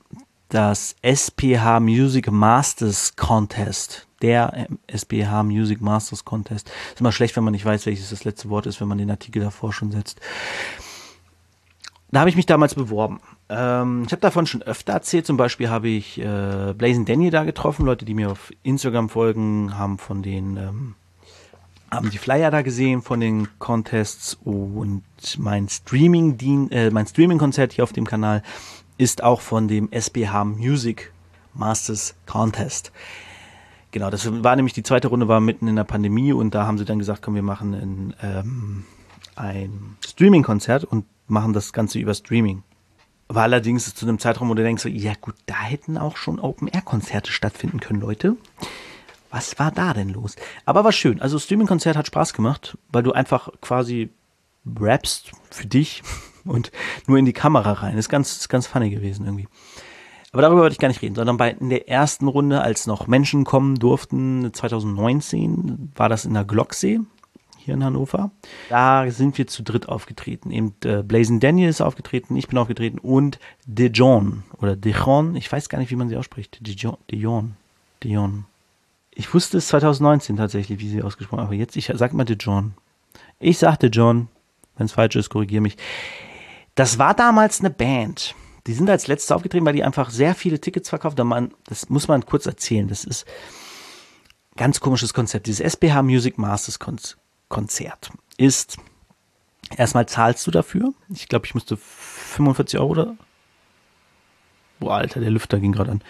[0.49, 4.07] das SPH Music Masters Contest.
[4.21, 6.69] der SBH Music Masters Contest.
[6.91, 9.11] Ist immer schlecht, wenn man nicht weiß, welches das letzte Wort ist, wenn man den
[9.11, 10.19] Artikel davor schon setzt.
[12.11, 13.21] Da habe ich mich damals beworben.
[13.49, 15.25] Ähm, ich habe davon schon öfter erzählt.
[15.25, 17.85] Zum Beispiel habe ich äh, Blazing Danny da getroffen.
[17.85, 20.95] Leute, die mir auf Instagram folgen, haben von den ähm,
[21.91, 25.04] haben die Flyer da gesehen von den Contests und
[25.38, 28.43] mein Streaming äh, mein Streaming Konzert hier auf dem Kanal
[28.97, 31.12] ist auch von dem SBH Music
[31.54, 32.91] Masters Contest.
[33.91, 36.78] Genau, das war nämlich die zweite Runde, war mitten in der Pandemie und da haben
[36.78, 38.86] sie dann gesagt, komm, wir machen ein, ähm,
[39.36, 42.62] ein Streaming-Konzert und machen das Ganze über Streaming.
[43.30, 47.32] War allerdings zu einem Zeitraum, wo du denkst, ja gut, da hätten auch schon Open-Air-Konzerte
[47.32, 48.36] stattfinden können, Leute.
[49.31, 50.35] Was war da denn los?
[50.65, 51.21] Aber war schön.
[51.21, 54.09] Also Streaming-Konzert hat Spaß gemacht, weil du einfach quasi
[54.79, 56.03] rappst für dich
[56.45, 56.71] und
[57.07, 57.97] nur in die Kamera rein.
[57.97, 59.47] Ist ganz, ist ganz funny gewesen irgendwie.
[60.31, 63.07] Aber darüber wollte ich gar nicht reden, sondern bei in der ersten Runde, als noch
[63.07, 66.99] Menschen kommen durften, 2019, war das in der Glocksee
[67.57, 68.31] hier in Hannover.
[68.69, 70.51] Da sind wir zu dritt aufgetreten.
[70.51, 75.69] Eben äh, Blazing Daniel ist aufgetreten, ich bin aufgetreten und Dijon oder Dijon, ich weiß
[75.69, 76.59] gar nicht, wie man sie ausspricht.
[76.61, 77.55] Dijon, Dijon,
[78.03, 78.45] Dijon.
[79.19, 82.73] Ich wusste es 2019 tatsächlich, wie sie ausgesprochen, aber jetzt ich sag mal Dijon.
[83.38, 84.29] Ich sagte John,
[84.77, 85.75] wenn es falsch ist, korrigiere mich.
[86.75, 88.34] Das war damals eine Band.
[88.65, 91.53] Die sind als letzte aufgetreten, weil die einfach sehr viele Tickets verkauft haben.
[91.65, 92.88] Das muss man kurz erzählen.
[92.88, 93.25] Das ist
[94.53, 95.47] ein ganz komisches Konzept.
[95.47, 96.79] Dieses SBH Music Masters
[97.49, 98.77] Konzert ist,
[99.75, 100.93] erstmal zahlst du dafür.
[101.10, 103.17] Ich glaube, ich musste 45 Euro oder
[104.79, 106.01] Boah, Alter, der Lüfter ging gerade an.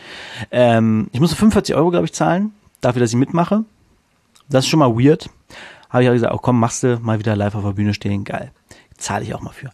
[0.51, 3.65] Ähm, ich musste 45 Euro, glaube ich, zahlen, dafür, dass ich mitmache.
[4.49, 5.29] Das ist schon mal weird.
[5.89, 8.23] Habe ich auch gesagt, oh komm, machst du mal wieder live auf der Bühne stehen,
[8.23, 8.51] geil.
[8.97, 9.71] Zahle ich auch mal für.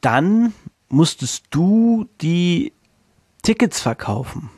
[0.00, 0.52] Dann
[0.88, 2.72] musstest du die
[3.42, 4.50] Tickets verkaufen.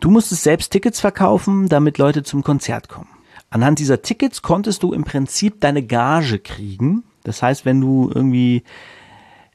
[0.00, 3.08] Du musstest selbst Tickets verkaufen, damit Leute zum Konzert kommen.
[3.50, 7.04] Anhand dieser Tickets konntest du im Prinzip deine Gage kriegen.
[7.24, 8.62] Das heißt, wenn du irgendwie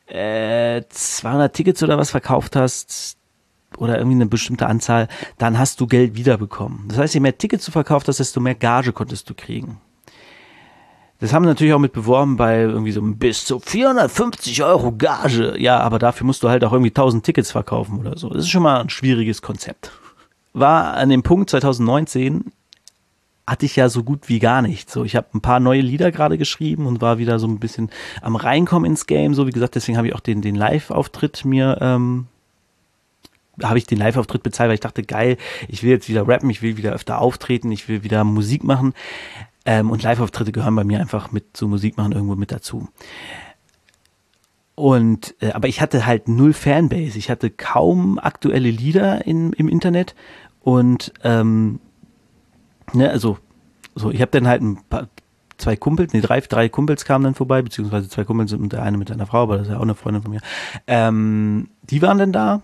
[0.07, 3.17] äh, 200 Tickets oder was verkauft hast
[3.81, 5.07] oder irgendwie eine bestimmte Anzahl,
[5.39, 6.85] dann hast du Geld wiederbekommen.
[6.87, 9.81] Das heißt, je mehr Tickets du verkauft hast, desto mehr Gage konntest du kriegen.
[11.19, 15.55] Das haben wir natürlich auch mit beworben bei irgendwie so bis zu 450 Euro Gage.
[15.59, 18.29] Ja, aber dafür musst du halt auch irgendwie 1000 Tickets verkaufen oder so.
[18.29, 19.91] Das ist schon mal ein schwieriges Konzept.
[20.53, 22.51] War an dem Punkt 2019
[23.47, 24.89] hatte ich ja so gut wie gar nicht.
[24.89, 27.89] So, ich habe ein paar neue Lieder gerade geschrieben und war wieder so ein bisschen
[28.21, 29.33] am reinkommen ins Game.
[29.33, 32.27] So wie gesagt, deswegen habe ich auch den den Live-Auftritt mir ähm,
[33.61, 35.37] habe ich den Live-Auftritt bezahlt, weil ich dachte, geil,
[35.67, 38.93] ich will jetzt wieder rappen, ich will wieder öfter auftreten, ich will wieder Musik machen.
[39.65, 42.87] Ähm, und Live-Auftritte gehören bei mir einfach mit zu Musik machen irgendwo mit dazu.
[44.75, 47.17] Und äh, aber ich hatte halt null Fanbase.
[47.17, 50.15] Ich hatte kaum aktuelle Lieder in, im Internet
[50.61, 51.79] und ähm,
[52.93, 53.37] ne, also
[53.93, 55.07] so, ich habe dann halt ein paar
[55.57, 58.97] zwei Kumpels, nee, drei, drei Kumpels kamen dann vorbei, beziehungsweise zwei Kumpels und der eine
[58.97, 60.41] mit einer Frau, aber das ist ja auch eine Freundin von mir.
[60.87, 62.61] Ähm, die waren dann da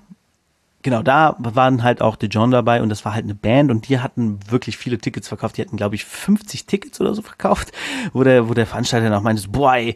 [0.88, 3.90] genau, da waren halt auch The John dabei und das war halt eine Band und
[3.90, 5.58] die hatten wirklich viele Tickets verkauft.
[5.58, 7.74] Die hatten, glaube ich, 50 Tickets oder so verkauft,
[8.14, 9.96] wo der, wo der Veranstalter noch meinte, boah, ey,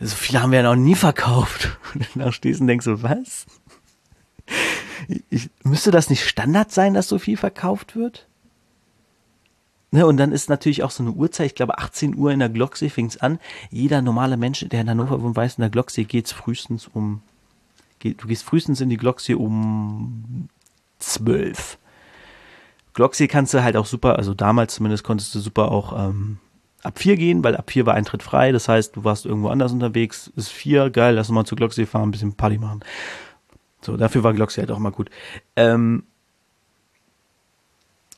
[0.00, 1.76] so viele haben wir ja noch nie verkauft.
[1.94, 3.44] Und dann da stehst und denkst so, was?
[5.28, 8.26] Ich, müsste das nicht Standard sein, dass so viel verkauft wird?
[9.90, 12.48] Ne, und dann ist natürlich auch so eine Uhrzeit, ich glaube 18 Uhr in der
[12.48, 13.38] Glocksee fängt's an.
[13.70, 17.20] Jeder normale Mensch, der in Hannover wohnt, weiß, in der Glocksee geht's frühestens um
[18.02, 20.48] du gehst frühestens in die Glocksee um
[20.98, 21.78] zwölf.
[22.94, 26.38] Glocksee kannst du halt auch super, also damals zumindest konntest du super auch ähm,
[26.82, 28.52] ab vier gehen, weil ab vier war Eintritt frei.
[28.52, 31.86] Das heißt, du warst irgendwo anders unterwegs, ist vier, geil, lass uns mal zur Glocksee
[31.86, 32.80] fahren, ein bisschen Party machen.
[33.80, 35.10] So, dafür war Glocksee halt auch mal gut.
[35.56, 36.04] Ähm,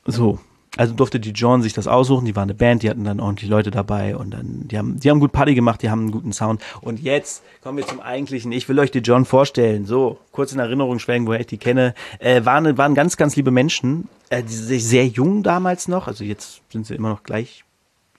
[0.05, 0.39] so,
[0.77, 3.49] also durfte die John sich das aussuchen, die waren eine Band, die hatten dann ordentlich
[3.49, 6.33] Leute dabei und dann, die haben, die haben gut Party gemacht, die haben einen guten
[6.33, 6.61] Sound.
[6.81, 8.51] Und jetzt kommen wir zum eigentlichen.
[8.51, 9.85] Ich will euch die John vorstellen.
[9.85, 11.93] So, kurz in Erinnerung schwelgen, woher ich die kenne.
[12.19, 16.23] Äh, waren, waren ganz, ganz liebe Menschen, äh, die sind sehr jung damals noch, also
[16.23, 17.63] jetzt sind sie immer noch gleich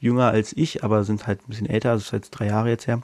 [0.01, 3.01] jünger als ich, aber sind halt ein bisschen älter, also seit drei Jahre jetzt her.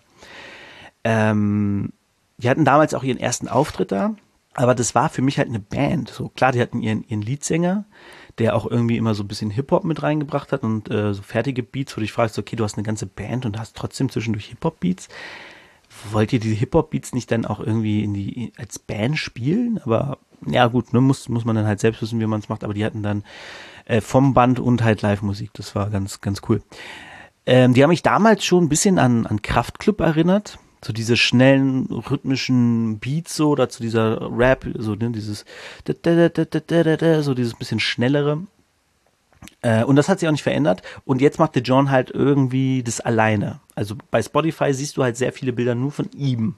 [1.05, 1.93] Ähm,
[2.39, 4.15] die hatten damals auch ihren ersten Auftritt da,
[4.55, 6.11] aber das war für mich halt eine Band.
[6.11, 7.85] So klar, die hatten ihren, ihren Leadsänger,
[8.39, 11.63] der auch irgendwie immer so ein bisschen Hip-Hop mit reingebracht hat und äh, so fertige
[11.63, 14.47] Beats, wo du dich fragst, okay, du hast eine ganze Band und hast trotzdem zwischendurch
[14.47, 15.09] Hip-Hop-Beats.
[16.11, 19.79] Wollt ihr diese Hip-Hop-Beats nicht dann auch irgendwie in die, als Band spielen?
[19.85, 22.65] Aber ja gut, ne, muss, muss man dann halt selbst wissen, wie man es macht,
[22.65, 23.25] aber die hatten dann
[23.87, 25.51] äh, vom Band und halt Live-Musik.
[25.55, 26.63] Das war ganz, ganz cool.
[27.45, 31.87] Ähm, die haben mich damals schon ein bisschen an, an Kraftclub erinnert so diese schnellen
[31.87, 35.45] rhythmischen Beats so oder zu dieser Rap so ne, dieses
[35.87, 38.43] so dieses bisschen schnellere
[39.63, 40.83] Äh, und das hat sich auch nicht verändert.
[41.05, 43.61] Und jetzt macht der John halt irgendwie das alleine.
[43.75, 46.57] Also bei Spotify siehst du halt sehr viele Bilder nur von ihm.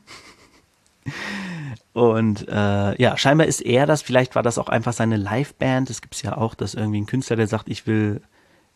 [1.95, 5.91] Und äh, ja, scheinbar ist er das, vielleicht war das auch einfach seine Liveband.
[5.91, 8.21] Es gibt ja auch, dass irgendwie ein Künstler, der sagt, ich will,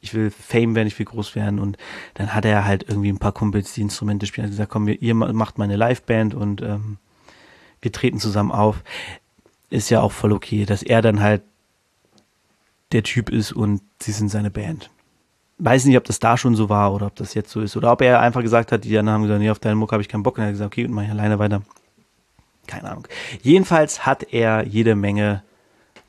[0.00, 1.58] ich will Fame werden, ich will groß werden.
[1.58, 1.76] Und
[2.14, 5.14] dann hat er halt irgendwie ein paar Kumpels, die Instrumente spielen, hat gesagt, komm, ihr
[5.14, 6.98] macht meine Liveband und ähm,
[7.80, 8.82] wir treten zusammen auf.
[9.70, 11.42] Ist ja auch voll okay, dass er dann halt
[12.92, 14.90] der Typ ist und sie sind seine Band.
[15.58, 17.76] Weiß nicht, ob das da schon so war oder ob das jetzt so ist.
[17.76, 20.00] Oder ob er einfach gesagt hat, die anderen haben gesagt, nee, auf deinen Muck habe
[20.02, 20.38] ich keinen Bock.
[20.38, 21.62] Und er hat gesagt, okay, mach ich alleine weiter.
[22.66, 23.08] Keine Ahnung.
[23.42, 25.42] Jedenfalls hat er jede Menge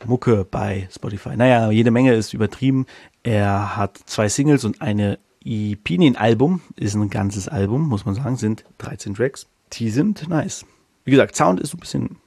[0.05, 1.35] Mucke bei Spotify.
[1.35, 2.85] Naja, jede Menge ist übertrieben.
[3.23, 8.15] Er hat zwei Singles und eine EP, ein Album, ist ein ganzes Album, muss man
[8.15, 9.47] sagen, sind 13 Tracks.
[9.73, 10.65] Die sind nice.
[11.05, 12.17] Wie gesagt, Sound ist so ein bisschen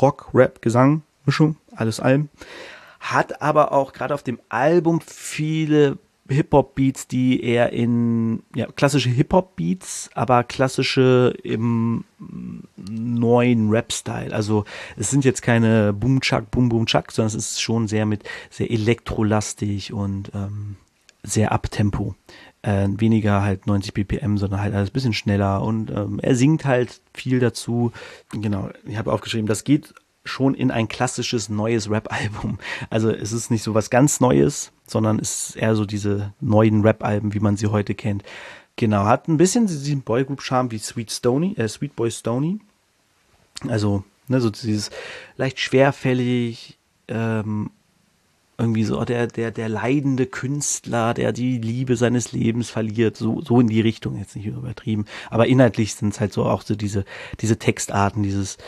[0.00, 2.28] Rock, Rap, Gesang, Mischung, alles allem.
[3.00, 10.10] Hat aber auch gerade auf dem Album viele Hip-Hop-Beats, die eher in ja, klassische Hip-Hop-Beats,
[10.14, 12.04] aber klassische im
[12.76, 14.32] neuen Rap-Style.
[14.34, 14.64] Also
[14.96, 20.30] es sind jetzt keine Boom-Chuck, Boom-Boom-Chuck, sondern es ist schon sehr mit sehr elektrolastig und
[20.34, 20.76] ähm,
[21.22, 22.14] sehr abtempo.
[22.62, 27.00] Äh, weniger halt 90 BPM, sondern halt alles bisschen schneller und ähm, er singt halt
[27.14, 27.92] viel dazu.
[28.32, 29.94] Genau, ich habe aufgeschrieben, das geht
[30.28, 32.58] schon in ein klassisches neues Rap-Album.
[32.90, 36.82] Also es ist nicht so was ganz Neues, sondern es ist eher so diese neuen
[36.82, 38.22] Rap-Alben, wie man sie heute kennt.
[38.76, 42.60] Genau, hat ein bisschen diesen Boygroup-Charme wie Sweet Stony, äh, Sweet Boy Stony.
[43.66, 44.90] Also, ne, so dieses
[45.36, 47.70] leicht schwerfällig, ähm,
[48.58, 53.60] irgendwie so der, der, der leidende Künstler, der die Liebe seines Lebens verliert, so, so
[53.60, 55.04] in die Richtung, jetzt nicht übertrieben.
[55.30, 57.04] Aber inhaltlich sind es halt so auch so diese,
[57.40, 58.58] diese Textarten, dieses,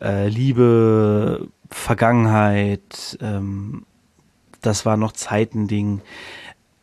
[0.00, 3.84] äh, Liebe, Vergangenheit, ähm,
[4.62, 6.00] das war noch Zeitending.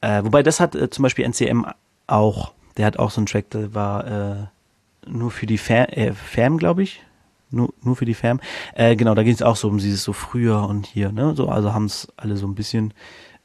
[0.02, 1.66] Äh, wobei das hat äh, zum Beispiel NCM
[2.08, 2.54] auch.
[2.78, 6.58] Der hat auch so einen Track, der war äh, nur für die Fam, äh, Fam
[6.58, 7.04] glaube ich.
[7.52, 8.40] Nur, nur für die Fam.
[8.74, 11.34] Äh, genau, da ging es auch so um dieses so früher und hier, ne?
[11.36, 12.94] So, also haben es alle so ein bisschen.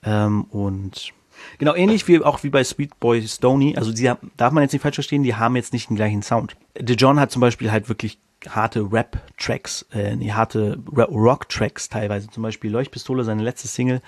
[0.05, 1.13] Ähm, und
[1.59, 3.77] genau, ähnlich wie auch wie bei Sweet Boy Stony.
[3.77, 6.57] Also die darf man jetzt nicht falsch verstehen, die haben jetzt nicht den gleichen Sound.
[6.79, 12.29] The John hat zum Beispiel halt wirklich harte Rap-Tracks, äh, nee, harte Rock-Tracks teilweise.
[12.29, 14.03] Zum Beispiel Leuchtpistole, seine letzte Single,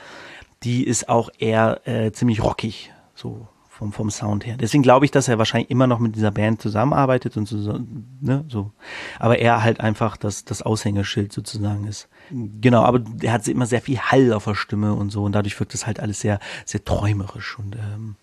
[0.62, 4.56] die ist auch eher äh, ziemlich rockig, so vom, vom Sound her.
[4.56, 7.78] Deswegen glaube ich, dass er wahrscheinlich immer noch mit dieser Band zusammenarbeitet und so,
[8.20, 8.72] ne, so.
[9.20, 12.08] Aber er halt einfach das, das Aushängeschild sozusagen ist.
[12.30, 15.58] Genau, aber er hat immer sehr viel Hall auf der Stimme und so und dadurch
[15.60, 18.16] wirkt das halt alles sehr, sehr träumerisch und ähm,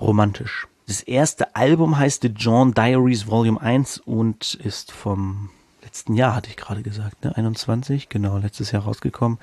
[0.00, 0.66] romantisch.
[0.88, 5.50] Das erste Album heißt The John Diaries Volume 1 und ist vom
[5.82, 7.36] letzten Jahr, hatte ich gerade gesagt, ne?
[7.36, 9.38] 21, genau, letztes Jahr rausgekommen.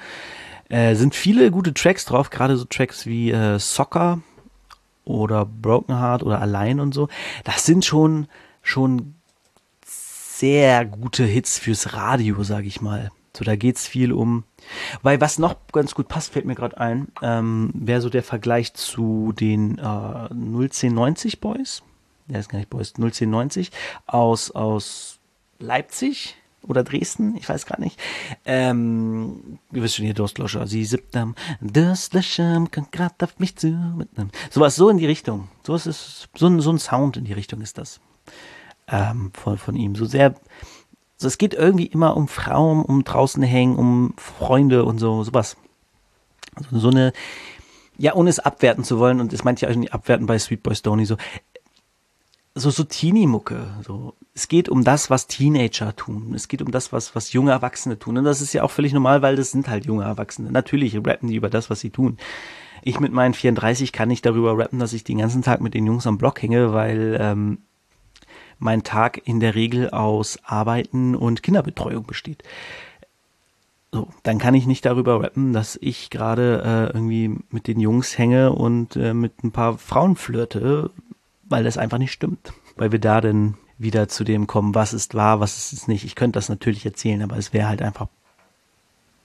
[0.68, 4.20] Äh, sind viele gute Tracks drauf, gerade so Tracks wie äh, Soccer
[5.06, 7.10] oder Broken Heart oder Allein und so.
[7.44, 8.28] Das sind schon,
[8.62, 9.16] schon
[9.86, 13.12] sehr gute Hits fürs Radio, sag ich mal.
[13.36, 14.44] So, da geht's viel um.
[15.02, 18.74] Weil was noch ganz gut passt, fällt mir gerade ein, ähm, wäre so der Vergleich
[18.74, 21.84] zu den äh, 01090 Boys.
[22.28, 23.72] Der ist gar nicht Boys, 01090
[24.06, 25.20] aus, aus
[25.60, 26.36] Leipzig
[26.68, 28.00] oder Dresden, ich weiß gar nicht.
[28.46, 34.06] Ähm, ihr wisst schon hier, Durstlöscher, sie siebtam, Durstlöscher, kann grad auf mich zu.
[34.50, 35.50] Sowas so in die Richtung.
[35.66, 38.00] So ist es, so ein, so ein Sound in die Richtung ist das.
[38.88, 39.96] Ähm, von, von ihm.
[39.96, 40.36] So sehr,
[41.16, 45.58] also es geht irgendwie immer um Frauen, um draußen hängen, um Freunde und so, sowas.
[46.56, 47.14] Also so eine,
[47.98, 50.64] ja, ohne es abwerten zu wollen, und das meinte ich auch nicht abwerten bei Sweet
[50.64, 51.18] Boy Stoney, so,
[52.56, 53.68] so, so Teenie-Mucke.
[53.86, 54.16] So.
[54.36, 56.34] Es geht um das, was Teenager tun.
[56.34, 58.18] Es geht um das, was, was junge Erwachsene tun.
[58.18, 60.52] Und das ist ja auch völlig normal, weil das sind halt junge Erwachsene.
[60.52, 62.18] Natürlich rappen die über das, was sie tun.
[62.82, 65.86] Ich mit meinen 34 kann nicht darüber rappen, dass ich den ganzen Tag mit den
[65.86, 67.60] Jungs am Block hänge, weil ähm,
[68.58, 72.44] mein Tag in der Regel aus Arbeiten und Kinderbetreuung besteht.
[73.92, 78.18] So, dann kann ich nicht darüber rappen, dass ich gerade äh, irgendwie mit den Jungs
[78.18, 80.90] hänge und äh, mit ein paar Frauen flirte,
[81.48, 82.54] weil das einfach nicht stimmt.
[82.76, 86.04] Weil wir da dann wieder zu dem kommen, was ist wahr, was ist es nicht.
[86.04, 88.08] Ich könnte das natürlich erzählen, aber es wäre halt einfach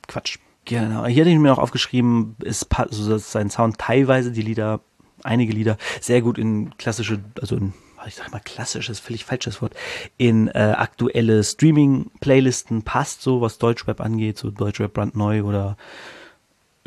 [0.06, 0.38] Quatsch.
[0.64, 1.06] Genau.
[1.06, 4.80] Hier hatte ich mir noch aufgeschrieben, ist also sein Sound teilweise die Lieder,
[5.22, 7.72] einige Lieder sehr gut in klassische, also in
[8.06, 9.74] ich sag mal klassisch, das ist völlig falsches Wort,
[10.18, 15.76] in äh, aktuelle Streaming-Playlisten passt, so was Deutschrap angeht, so Deutschrap brandneu oder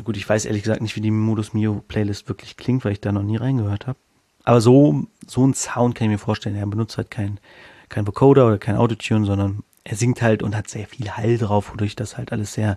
[0.02, 3.00] gut, ich weiß ehrlich gesagt nicht, wie die Modus Mio Playlist wirklich klingt, weil ich
[3.00, 3.98] da noch nie reingehört habe.
[4.44, 6.56] Aber so, so ein Sound kann ich mir vorstellen.
[6.56, 7.38] Er benutzt halt kein,
[7.88, 11.72] kein Vocoder oder kein Autotune, sondern er singt halt und hat sehr viel Hall drauf,
[11.72, 12.76] wodurch das halt alles sehr,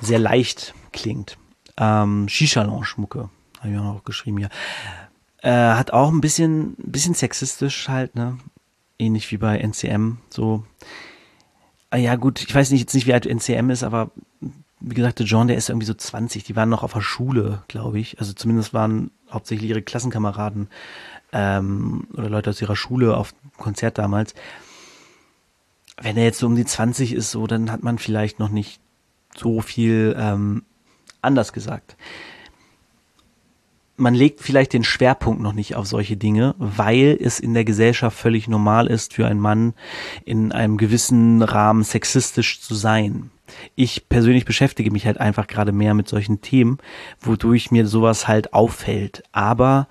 [0.00, 1.38] sehr leicht klingt.
[1.76, 4.50] Ähm, Shisha-Lounge-Mucke Habe ich auch noch geschrieben hier.
[5.42, 8.38] Äh, hat auch ein bisschen, bisschen sexistisch halt, ne?
[8.98, 10.64] Ähnlich wie bei NCM, so.
[11.88, 14.10] Ah, ja, gut, ich weiß nicht, jetzt nicht, wie alt NCM ist, aber
[14.80, 17.62] wie gesagt, der John, der ist irgendwie so 20, die waren noch auf der Schule,
[17.68, 18.18] glaube ich.
[18.18, 20.68] Also zumindest waren hauptsächlich ihre Klassenkameraden
[21.32, 24.34] ähm, oder Leute aus ihrer Schule auf Konzert damals.
[26.00, 28.80] Wenn er jetzt so um die 20 ist, so, dann hat man vielleicht noch nicht
[29.36, 30.64] so viel ähm,
[31.20, 31.96] anders gesagt
[34.00, 38.18] man legt vielleicht den Schwerpunkt noch nicht auf solche Dinge, weil es in der Gesellschaft
[38.18, 39.74] völlig normal ist, für einen Mann
[40.24, 43.30] in einem gewissen Rahmen sexistisch zu sein.
[43.74, 46.78] Ich persönlich beschäftige mich halt einfach gerade mehr mit solchen Themen,
[47.20, 49.22] wodurch mir sowas halt auffällt.
[49.32, 49.88] Aber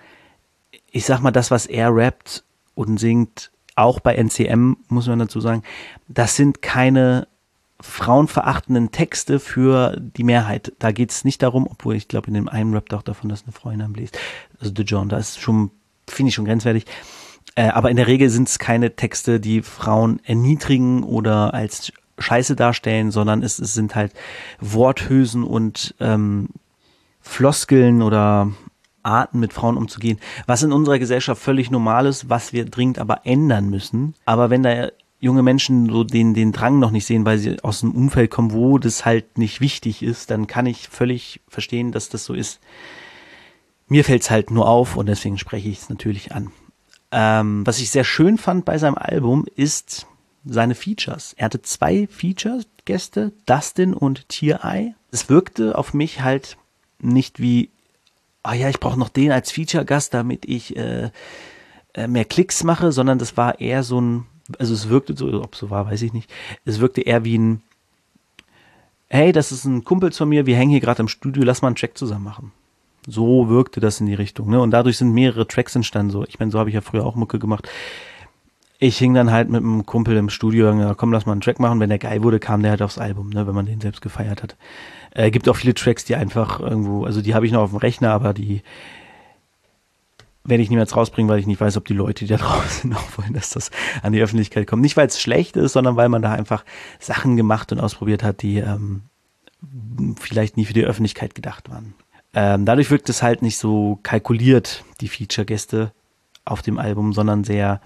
[0.92, 2.44] ich sag mal, das, was er rappt
[2.74, 5.64] und singt, auch bei NCM, muss man dazu sagen,
[6.08, 7.28] das sind keine
[7.82, 10.74] frauenverachtenden Texte für die Mehrheit.
[10.80, 13.44] Da geht es nicht darum, obwohl ich glaube, in dem einen Rap doch davon, dass
[13.44, 14.18] eine Freundin am bläst.
[14.60, 15.72] Also The John, da ist schon,
[16.08, 16.86] finde ich schon grenzwertig.
[17.56, 22.56] Äh, aber in der Regel sind es keine Texte, die Frauen erniedrigen oder als Scheiße
[22.56, 24.14] darstellen, sondern es, es sind halt
[24.60, 26.50] Worthülsen und ähm,
[27.22, 28.52] Floskeln oder
[29.04, 33.26] Arten mit Frauen umzugehen, was in unserer Gesellschaft völlig normal ist, was wir dringend aber
[33.26, 34.16] ändern müssen.
[34.26, 37.84] Aber wenn da junge Menschen so den, den Drang noch nicht sehen, weil sie aus
[37.84, 42.10] einem Umfeld kommen, wo das halt nicht wichtig ist, dann kann ich völlig verstehen, dass
[42.10, 42.60] das so ist.
[43.88, 46.52] Mir fällt es halt nur auf und deswegen spreche ich es natürlich an.
[47.12, 50.06] Ähm, was ich sehr schön fand bei seinem Album ist
[50.46, 51.34] seine Features.
[51.38, 54.94] Er hatte zwei Feature-Gäste, Dustin und Tier Eye.
[55.12, 56.58] Es wirkte auf mich halt
[57.00, 57.72] nicht wie,
[58.44, 61.10] ah ja, ich brauche noch den als Feature-Gast, damit ich äh,
[61.94, 64.26] äh mehr Klicks mache, sondern das war eher so ein
[64.58, 66.30] also es wirkte so, ob so war, weiß ich nicht.
[66.66, 67.62] Es wirkte eher wie ein,
[69.10, 71.68] hey, das ist ein Kumpel von mir, wir hängen hier gerade im Studio, lass mal
[71.68, 72.52] einen Track zusammen machen.
[73.08, 74.62] So wirkte das in die Richtung, ne?
[74.62, 76.12] Und dadurch sind mehrere Tracks entstanden.
[76.12, 77.68] So, ich meine, so habe ich ja früher auch Mucke gemacht.
[78.78, 81.60] Ich hing dann halt mit einem Kumpel im Studio, ja, komm, lass mal einen Track
[81.60, 81.80] machen.
[81.80, 84.44] Wenn der geil wurde, kam der halt aufs Album, ne, wenn man den selbst gefeiert
[84.44, 84.58] hat.
[85.12, 87.80] Äh, gibt auch viele Tracks, die einfach irgendwo, also die habe ich noch auf dem
[87.80, 88.62] Rechner, aber die
[90.50, 93.18] werde ich niemals rausbringen, weil ich nicht weiß, ob die Leute, die da draußen auch
[93.18, 94.82] wollen, dass das an die Öffentlichkeit kommt.
[94.82, 96.66] Nicht, weil es schlecht ist, sondern weil man da einfach
[97.00, 99.04] Sachen gemacht und ausprobiert hat, die ähm,
[100.20, 101.94] vielleicht nie für die Öffentlichkeit gedacht waren.
[102.34, 105.92] Ähm, dadurch wirkt es halt nicht so kalkuliert, die Feature-Gäste
[106.46, 107.82] auf dem Album, sondern sehr,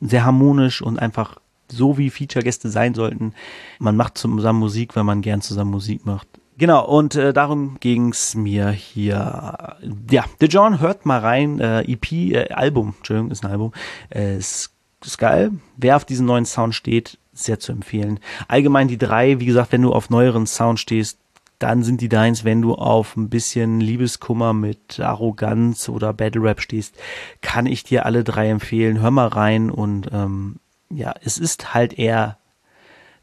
[0.00, 1.36] sehr harmonisch und einfach
[1.70, 3.34] so, wie Feature-Gäste sein sollten.
[3.78, 6.28] Man macht zusammen Musik, weil man gern zusammen Musik macht.
[6.58, 9.76] Genau, und äh, darum ging's mir hier.
[10.10, 11.60] Ja, The John, hört mal rein.
[11.60, 13.72] Äh, EP, äh, Album, Entschuldigung, ist ein Album.
[14.10, 14.72] Äh, ist,
[15.04, 15.52] ist geil.
[15.76, 18.18] Wer auf diesen neuen Sound steht, sehr zu empfehlen.
[18.48, 21.20] Allgemein die drei, wie gesagt, wenn du auf neueren Sound stehst,
[21.60, 26.60] dann sind die deins, wenn du auf ein bisschen Liebeskummer mit Arroganz oder Battle Rap
[26.60, 26.96] stehst,
[27.40, 29.00] kann ich dir alle drei empfehlen.
[29.00, 30.56] Hör mal rein und ähm,
[30.90, 32.37] ja, es ist halt eher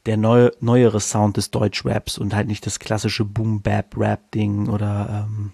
[0.05, 5.53] der neu, neuere Sound des Deutschraps und halt nicht das klassische Boom-Bap-Rap-Ding oder ähm,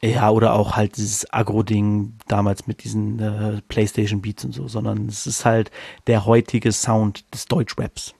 [0.00, 5.26] ja, oder auch halt dieses Agro-Ding damals mit diesen äh, Playstation-Beats und so, sondern es
[5.26, 5.70] ist halt
[6.06, 8.14] der heutige Sound des Deutschraps.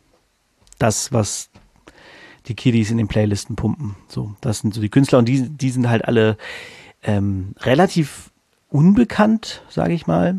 [0.78, 1.50] Das, was
[2.46, 3.94] die Kiddies in den Playlisten pumpen.
[4.08, 6.36] So, das sind so die Künstler und die, die sind halt alle
[7.02, 8.30] ähm, relativ
[8.70, 10.36] unbekannt, sage ich mal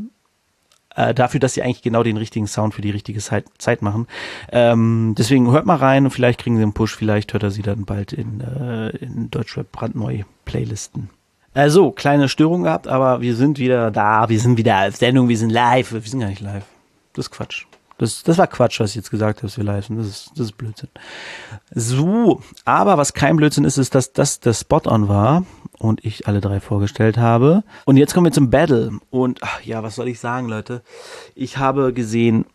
[0.99, 4.07] äh, dafür, dass sie eigentlich genau den richtigen Sound für die richtige Zeit, Zeit machen.
[4.51, 7.62] Ähm, deswegen hört mal rein und vielleicht kriegen sie einen Push, vielleicht hört er sie
[7.62, 11.09] dann bald in, äh, in Deutschrap brandneu Playlisten.
[11.53, 15.38] Also, kleine Störung gehabt, aber wir sind wieder da, wir sind wieder auf Sendung, wir
[15.38, 15.93] sind live.
[15.93, 16.65] Wir sind gar nicht live.
[17.13, 17.65] Das ist Quatsch.
[17.99, 19.97] Das, das war Quatsch, was ich jetzt gesagt habe, dass wir sind.
[19.97, 20.89] Das ist, das ist Blödsinn.
[21.75, 25.45] So, aber was kein Blödsinn ist, ist, dass das der Spot-on war
[25.77, 27.63] und ich alle drei vorgestellt habe.
[27.83, 28.93] Und jetzt kommen wir zum Battle.
[29.09, 30.81] Und ach, ja, was soll ich sagen, Leute?
[31.35, 32.45] Ich habe gesehen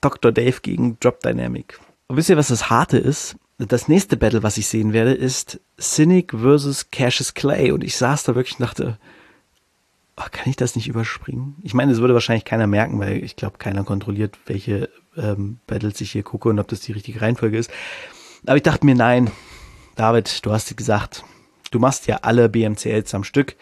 [0.00, 0.32] Dr.
[0.32, 1.78] Dave gegen Drop Dynamic.
[2.08, 3.36] Und wisst ihr, was das Harte ist?
[3.58, 7.72] Das nächste Battle, was ich sehen werde, ist Cynic versus Cassius Clay.
[7.72, 8.98] Und ich saß da wirklich und dachte,
[10.16, 11.56] oh, kann ich das nicht überspringen?
[11.62, 16.00] Ich meine, es würde wahrscheinlich keiner merken, weil ich glaube, keiner kontrolliert, welche ähm, Battles
[16.00, 17.70] ich hier gucke und ob das die richtige Reihenfolge ist.
[18.46, 19.30] Aber ich dachte mir, nein,
[19.94, 21.24] David, du hast gesagt,
[21.70, 23.56] Du machst ja alle BMCLs am Stück,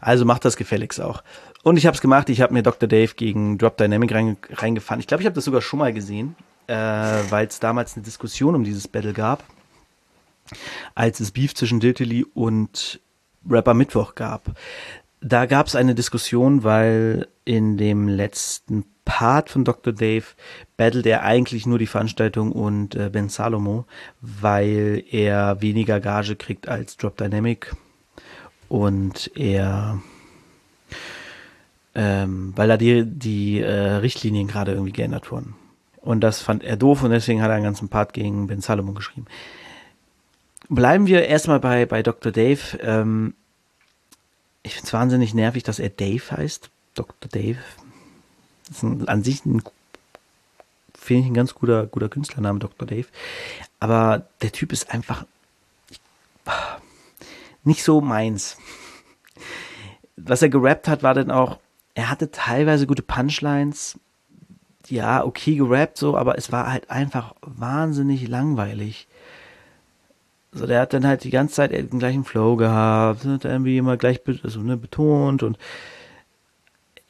[0.00, 1.22] also mach das gefälligst auch.
[1.62, 2.88] Und ich habe es gemacht, ich habe mir Dr.
[2.88, 5.00] Dave gegen Drop Dynamic reingefahren.
[5.00, 6.36] Ich glaube, ich habe das sogar schon mal gesehen,
[6.66, 9.42] äh, weil es damals eine Diskussion um dieses Battle gab,
[10.94, 13.00] als es Beef zwischen Diltily und
[13.48, 14.52] Rapper Mittwoch gab.
[15.20, 19.92] Da gab es eine Diskussion, weil in dem letzten Part von Dr.
[19.92, 20.26] Dave
[20.76, 23.86] battelt er eigentlich nur die Veranstaltung und äh, Ben Salomo,
[24.20, 27.72] weil er weniger Gage kriegt als Drop Dynamic.
[28.68, 29.98] und er,
[31.94, 35.54] ähm, weil da die, die äh, Richtlinien gerade irgendwie geändert wurden.
[36.00, 38.94] Und das fand er doof und deswegen hat er einen ganzen Part gegen Ben Salomon
[38.94, 39.26] geschrieben.
[40.68, 42.30] Bleiben wir erstmal bei, bei Dr.
[42.30, 42.78] Dave.
[42.82, 43.34] Ähm,
[44.68, 46.70] ich finde es wahnsinnig nervig, dass er Dave heißt.
[46.94, 47.30] Dr.
[47.30, 47.58] Dave.
[48.66, 49.62] Das ist ein, an sich ein,
[50.94, 52.86] finde ich, ein ganz guter, guter Künstlername, Dr.
[52.86, 53.06] Dave.
[53.80, 55.24] Aber der Typ ist einfach
[57.64, 58.58] nicht so meins.
[60.16, 61.58] Was er gerappt hat, war dann auch,
[61.94, 63.98] er hatte teilweise gute Punchlines.
[64.86, 69.08] Ja, okay gerappt so, aber es war halt einfach wahnsinnig langweilig.
[70.52, 73.96] So, der hat dann halt die ganze Zeit den gleichen Flow gehabt, hat irgendwie immer
[73.96, 75.58] gleich also, ne, betont und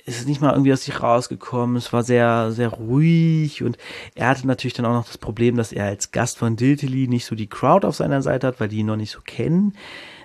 [0.09, 1.77] ist nicht mal irgendwie aus sich rausgekommen.
[1.77, 3.77] Es war sehr, sehr ruhig und
[4.15, 7.27] er hatte natürlich dann auch noch das Problem, dass er als Gast von Diltily nicht
[7.27, 9.75] so die Crowd auf seiner Seite hat, weil die ihn noch nicht so kennen.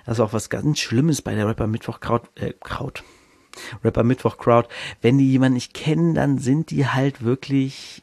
[0.06, 3.04] Das ist auch was ganz Schlimmes bei der Rapper Mittwoch Kraut, äh, Kraut.
[3.84, 4.68] Rapper Mittwoch Crowd.
[5.02, 8.02] Wenn die jemanden nicht kennen, dann sind die halt wirklich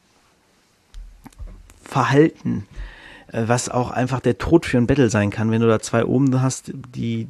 [1.83, 2.67] verhalten.
[3.31, 6.05] Äh, was auch einfach der Tod für ein Battle sein kann, wenn du da zwei
[6.05, 7.27] oben hast, die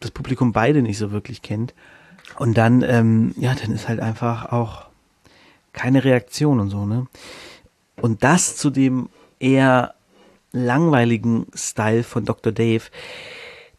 [0.00, 1.74] das Publikum beide nicht so wirklich kennt.
[2.38, 4.86] Und dann, ähm, ja, dann ist halt einfach auch
[5.72, 7.06] keine Reaktion und so, ne?
[8.00, 9.08] Und das zu dem
[9.40, 9.94] eher
[10.52, 12.52] langweiligen Style von Dr.
[12.52, 12.84] Dave,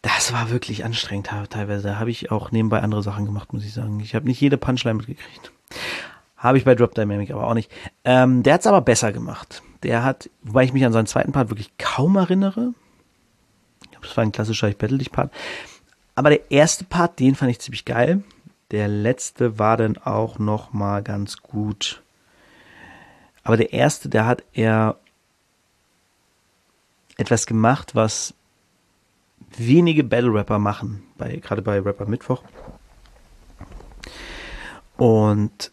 [0.01, 1.89] das war wirklich anstrengend teilweise.
[1.89, 3.99] Da habe ich auch nebenbei andere Sachen gemacht, muss ich sagen.
[3.99, 5.51] Ich habe nicht jede Punchline mitgekriegt.
[6.37, 7.71] Habe ich bei Drop Dynamic aber auch nicht.
[8.05, 9.61] Ähm, der hat es aber besser gemacht.
[9.83, 12.73] Der hat, wobei ich mich an seinen zweiten Part wirklich kaum erinnere.
[13.83, 15.31] Ich glaube, das war ein klassischer Ich battle dich Part.
[16.15, 18.23] Aber der erste Part, den fand ich ziemlich geil.
[18.71, 22.03] Der letzte war dann auch noch mal ganz gut.
[23.43, 24.97] Aber der erste, der hat eher
[27.17, 28.33] etwas gemacht, was
[29.57, 32.43] wenige Battle Rapper machen, bei, gerade bei Rapper Mittwoch.
[34.97, 35.71] Und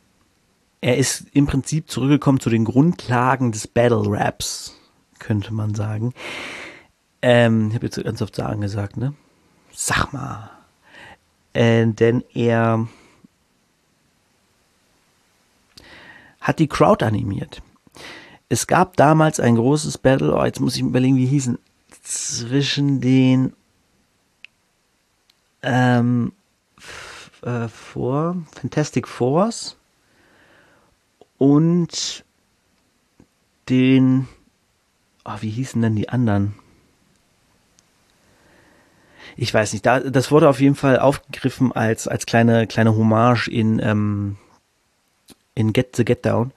[0.80, 4.76] er ist im Prinzip zurückgekommen zu den Grundlagen des Battle Raps,
[5.18, 6.12] könnte man sagen.
[7.22, 9.14] Ähm, ich habe jetzt ganz oft sagen gesagt, ne?
[9.72, 10.50] Sag mal.
[11.54, 12.86] Äh, denn er
[16.40, 17.62] hat die Crowd animiert.
[18.48, 21.58] Es gab damals ein großes Battle, oh, jetzt muss ich überlegen, wie hießen,
[22.02, 23.54] zwischen den
[25.62, 26.32] ähm,
[27.42, 29.76] äh, vor Fantastic Fours
[31.38, 32.24] und
[33.68, 34.28] den,
[35.24, 36.54] oh, wie hießen denn die anderen?
[39.36, 43.48] ich weiß nicht, da, das wurde auf jeden Fall aufgegriffen als, als kleine, kleine Hommage
[43.48, 44.36] in, ähm,
[45.54, 46.52] in Get the Get Down,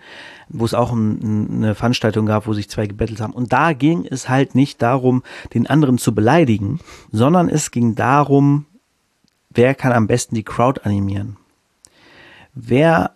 [0.47, 3.33] wo es auch ein, eine Veranstaltung gab, wo sich zwei gebettelt haben.
[3.33, 5.23] Und da ging es halt nicht darum,
[5.53, 6.79] den anderen zu beleidigen,
[7.11, 8.65] sondern es ging darum,
[9.49, 11.35] wer kann am besten die Crowd animieren?
[12.53, 13.11] Wer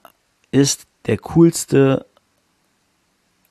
[0.51, 2.05] ist der coolste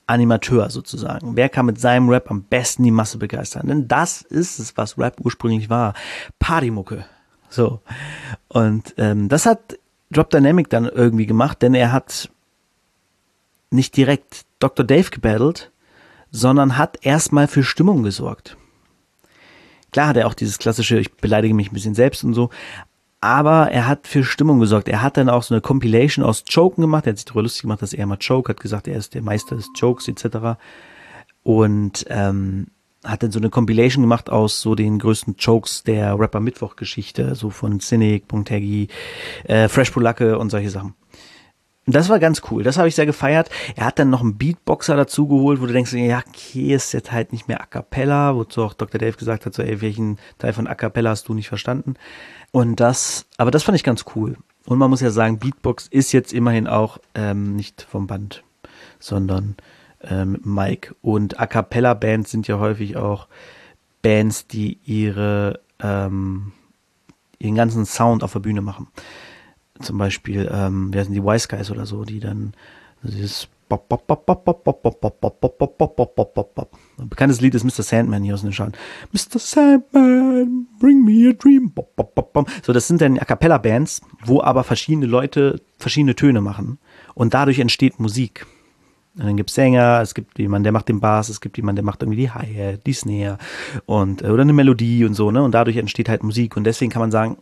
[0.07, 1.35] Animateur sozusagen.
[1.35, 3.67] Wer kann mit seinem Rap am besten die Masse begeistern?
[3.67, 5.93] Denn das ist es, was Rap ursprünglich war.
[6.39, 7.05] Partymucke.
[7.49, 7.81] So.
[8.49, 9.79] Und ähm, das hat
[10.11, 12.29] Drop Dynamic dann irgendwie gemacht, denn er hat
[13.71, 14.85] nicht direkt Dr.
[14.85, 15.71] Dave gebattelt,
[16.31, 18.57] sondern hat erstmal für Stimmung gesorgt.
[19.91, 22.49] Klar hat er auch dieses klassische, ich beleidige mich ein bisschen selbst und so,
[23.23, 24.89] aber er hat für Stimmung gesorgt.
[24.89, 27.07] Er hat dann auch so eine Compilation aus Choken gemacht.
[27.07, 29.21] Er hat sich darüber lustig gemacht, dass er mal Choke hat gesagt, er ist der
[29.21, 30.59] Meister des Chokes etc.
[31.41, 32.67] Und ähm,
[33.05, 37.33] hat dann so eine Compilation gemacht aus so den größten Chokes der Rapper Mittwoch Geschichte,
[37.35, 38.89] so von Cynic, Punktaggy,
[39.45, 40.93] äh, Fresh Polacke und solche Sachen.
[41.85, 42.63] Und das war ganz cool.
[42.63, 43.49] Das habe ich sehr gefeiert.
[43.77, 47.13] Er hat dann noch einen Beatboxer dazu geholt, wo du denkst, ja, okay, ist jetzt
[47.13, 48.99] halt nicht mehr A Cappella, wozu auch Dr.
[48.99, 51.95] Dave gesagt hat, so, ey, welchen Teil von A Cappella hast du nicht verstanden?
[52.53, 54.37] Und das, aber das fand ich ganz cool.
[54.65, 58.43] Und man muss ja sagen, Beatbox ist jetzt immerhin auch ähm, nicht vom Band,
[58.99, 59.55] sondern
[60.01, 60.95] ähm, Mike.
[61.01, 63.27] Und A cappella Bands sind ja häufig auch
[64.03, 66.51] Bands, die ihre ähm,
[67.39, 68.87] ihren ganzen Sound auf der Bühne machen.
[69.81, 72.53] Zum Beispiel, ähm, wer sind die Wise Guys oder so, die dann
[73.01, 73.47] dieses
[76.99, 77.83] ein bekanntes Lied ist Mr.
[77.83, 78.73] Sandman hier aus den Schaden.
[79.11, 79.39] Mr.
[79.39, 81.71] Sandman, bring me a dream.
[82.65, 86.79] So, das sind dann A Cappella Bands, wo aber verschiedene Leute verschiedene Töne machen.
[87.13, 88.45] Und dadurch entsteht Musik.
[89.15, 91.85] Und dann gibt's Sänger, es gibt jemanden, der macht den Bass, es gibt jemanden, der
[91.85, 93.37] macht irgendwie die Hi-Hat, die Snare
[93.85, 95.43] und, oder eine Melodie und so, ne?
[95.43, 96.57] Und dadurch entsteht halt Musik.
[96.57, 97.37] Und deswegen kann man sagen,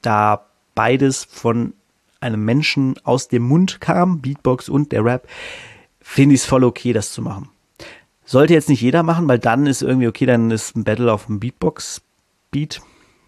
[0.00, 1.74] da beides von
[2.24, 5.28] einem Menschen aus dem Mund kam, Beatbox und der Rap,
[6.00, 7.48] finde ich es voll okay, das zu machen.
[8.24, 11.26] Sollte jetzt nicht jeder machen, weil dann ist irgendwie okay, dann ist ein Battle auf
[11.26, 12.80] dem Beatbox-Beat.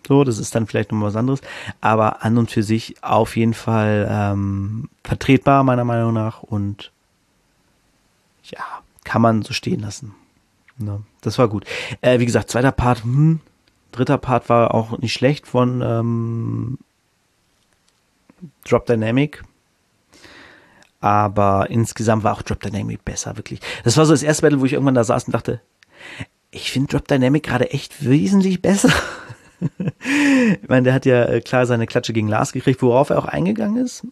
[0.08, 1.40] So, das ist dann vielleicht nochmal was anderes.
[1.80, 6.42] Aber an und für sich auf jeden Fall ähm, vertretbar, meiner Meinung nach.
[6.42, 6.92] Und
[8.44, 8.60] ja,
[9.04, 10.14] kann man so stehen lassen.
[10.78, 11.64] Ja, das war gut.
[12.00, 13.40] Äh, wie gesagt, zweiter Part, hm,
[13.92, 16.78] dritter Part war auch nicht schlecht von ähm,
[18.68, 19.42] Drop Dynamic.
[21.00, 23.60] Aber insgesamt war auch Drop Dynamic besser, wirklich.
[23.84, 25.60] Das war so das erste Battle, wo ich irgendwann da saß und dachte,
[26.50, 28.90] ich finde Drop Dynamic gerade echt wesentlich besser.
[29.78, 33.26] ich meine, der hat ja äh, klar seine Klatsche gegen Lars gekriegt, worauf er auch
[33.26, 34.06] eingegangen ist.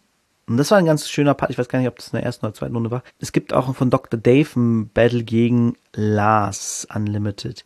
[0.47, 1.51] Und das war ein ganz schöner Part.
[1.51, 3.03] Ich weiß gar nicht, ob das in der ersten oder zweiten Runde war.
[3.19, 4.19] Es gibt auch von Dr.
[4.19, 7.65] Dave ein Battle gegen Lars Unlimited.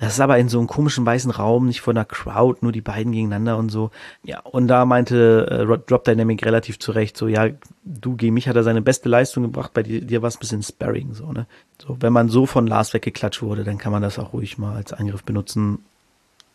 [0.00, 2.80] Das ist aber in so einem komischen weißen Raum, nicht von der Crowd, nur die
[2.80, 3.90] beiden gegeneinander und so.
[4.22, 7.50] Ja, und da meinte äh, Drop Dynamic relativ zurecht, so, ja,
[7.84, 10.40] du gegen mich hat er seine beste Leistung gebracht, bei dir, dir war es ein
[10.40, 11.46] bisschen Sparring, so, ne?
[11.78, 14.74] So, wenn man so von Lars weggeklatscht wurde, dann kann man das auch ruhig mal
[14.74, 15.84] als Angriff benutzen,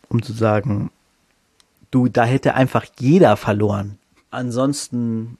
[0.08, 0.90] um zu sagen,
[1.92, 3.96] du, da hätte einfach jeder verloren.
[4.32, 5.38] Ansonsten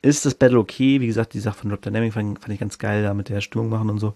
[0.00, 1.02] ist das Battle okay.
[1.02, 3.42] Wie gesagt, die Sache von Drop Dynamic fand, fand ich ganz geil, da mit der
[3.42, 4.14] Stimmung machen und so.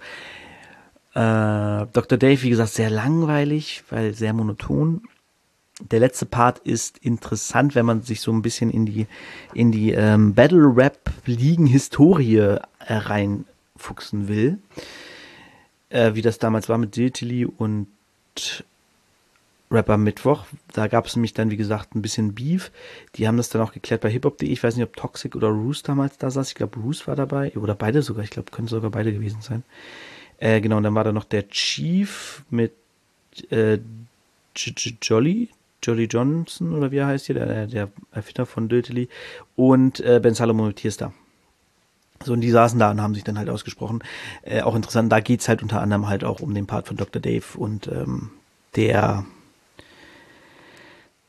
[1.16, 2.18] Äh, Dr.
[2.18, 5.00] Dave, wie gesagt, sehr langweilig, weil sehr monoton.
[5.90, 9.06] Der letzte Part ist interessant, wenn man sich so ein bisschen in die,
[9.54, 14.58] in die ähm, Battle-Rap-Ligen-Historie äh, reinfuchsen will.
[15.88, 17.86] Äh, wie das damals war mit Diltily und
[19.70, 20.44] Rapper Mittwoch.
[20.74, 22.70] Da gab es nämlich dann, wie gesagt, ein bisschen Beef.
[23.14, 24.50] Die haben das dann auch geklärt bei hiphop.de.
[24.50, 26.48] Ich weiß nicht, ob Toxic oder Roos damals da saß.
[26.48, 27.56] Ich glaube, Roos war dabei.
[27.56, 28.22] Oder beide sogar.
[28.22, 29.62] Ich glaube, können sogar beide gewesen sein.
[30.38, 32.72] Äh, genau, und dann war da noch der Chief mit
[33.50, 33.78] äh,
[34.54, 35.50] Jolly,
[35.82, 39.08] Jolly Johnson oder wie er heißt hier, der, der Erfinder von Diltily
[39.54, 41.12] und äh, Ben Salomon mit Tierstar.
[42.24, 44.02] So, und die saßen da und haben sich dann halt ausgesprochen.
[44.42, 47.20] Äh, auch interessant, da geht's halt unter anderem halt auch um den Part von Dr.
[47.20, 48.30] Dave und ähm,
[48.74, 49.26] der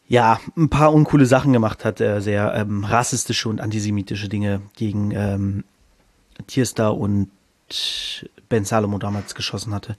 [0.10, 5.12] ja, ein paar uncoole Sachen gemacht hat, äh, sehr ähm, rassistische und antisemitische Dinge gegen
[5.12, 5.64] ähm,
[6.48, 7.30] Tierstar und
[8.50, 9.98] Ben Salomo damals geschossen hatte.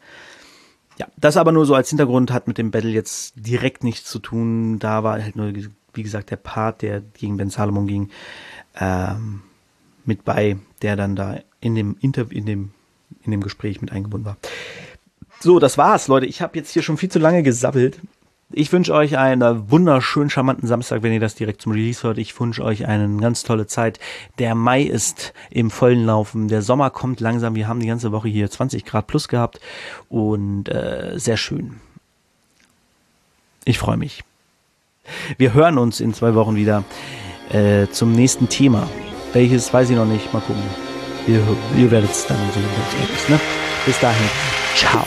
[0.99, 4.19] Ja, das aber nur so als Hintergrund hat mit dem Battle jetzt direkt nichts zu
[4.19, 4.79] tun.
[4.79, 5.53] Da war halt nur,
[5.95, 8.11] wie gesagt, der Part, der gegen Ben Salomon ging,
[8.77, 9.43] ähm,
[10.05, 12.71] mit bei, der dann da in dem Interview, in dem,
[13.23, 14.37] in dem Gespräch mit eingebunden war.
[15.41, 16.27] So, das war's, Leute.
[16.27, 18.01] Ich habe jetzt hier schon viel zu lange gesabbelt.
[18.51, 22.17] Ich wünsche euch einen wunderschönen, charmanten Samstag, wenn ihr das direkt zum Release hört.
[22.17, 24.01] Ich wünsche euch eine ganz tolle Zeit.
[24.39, 26.49] Der Mai ist im vollen Laufen.
[26.49, 27.55] Der Sommer kommt langsam.
[27.55, 29.61] Wir haben die ganze Woche hier 20 Grad plus gehabt
[30.09, 31.81] und äh, sehr schön.
[33.67, 34.25] Ich freue mich.
[35.37, 36.85] Wir hören uns in zwei Wochen wieder
[37.51, 38.89] äh, zum nächsten Thema.
[39.35, 40.33] Welches weiß ich noch nicht.
[40.33, 40.63] Mal gucken.
[41.27, 41.43] Ihr,
[41.77, 43.29] ihr werdet es dann sehen, wenn es.
[43.29, 43.39] Ne?
[43.85, 44.27] Bis dahin.
[44.75, 45.07] Ciao.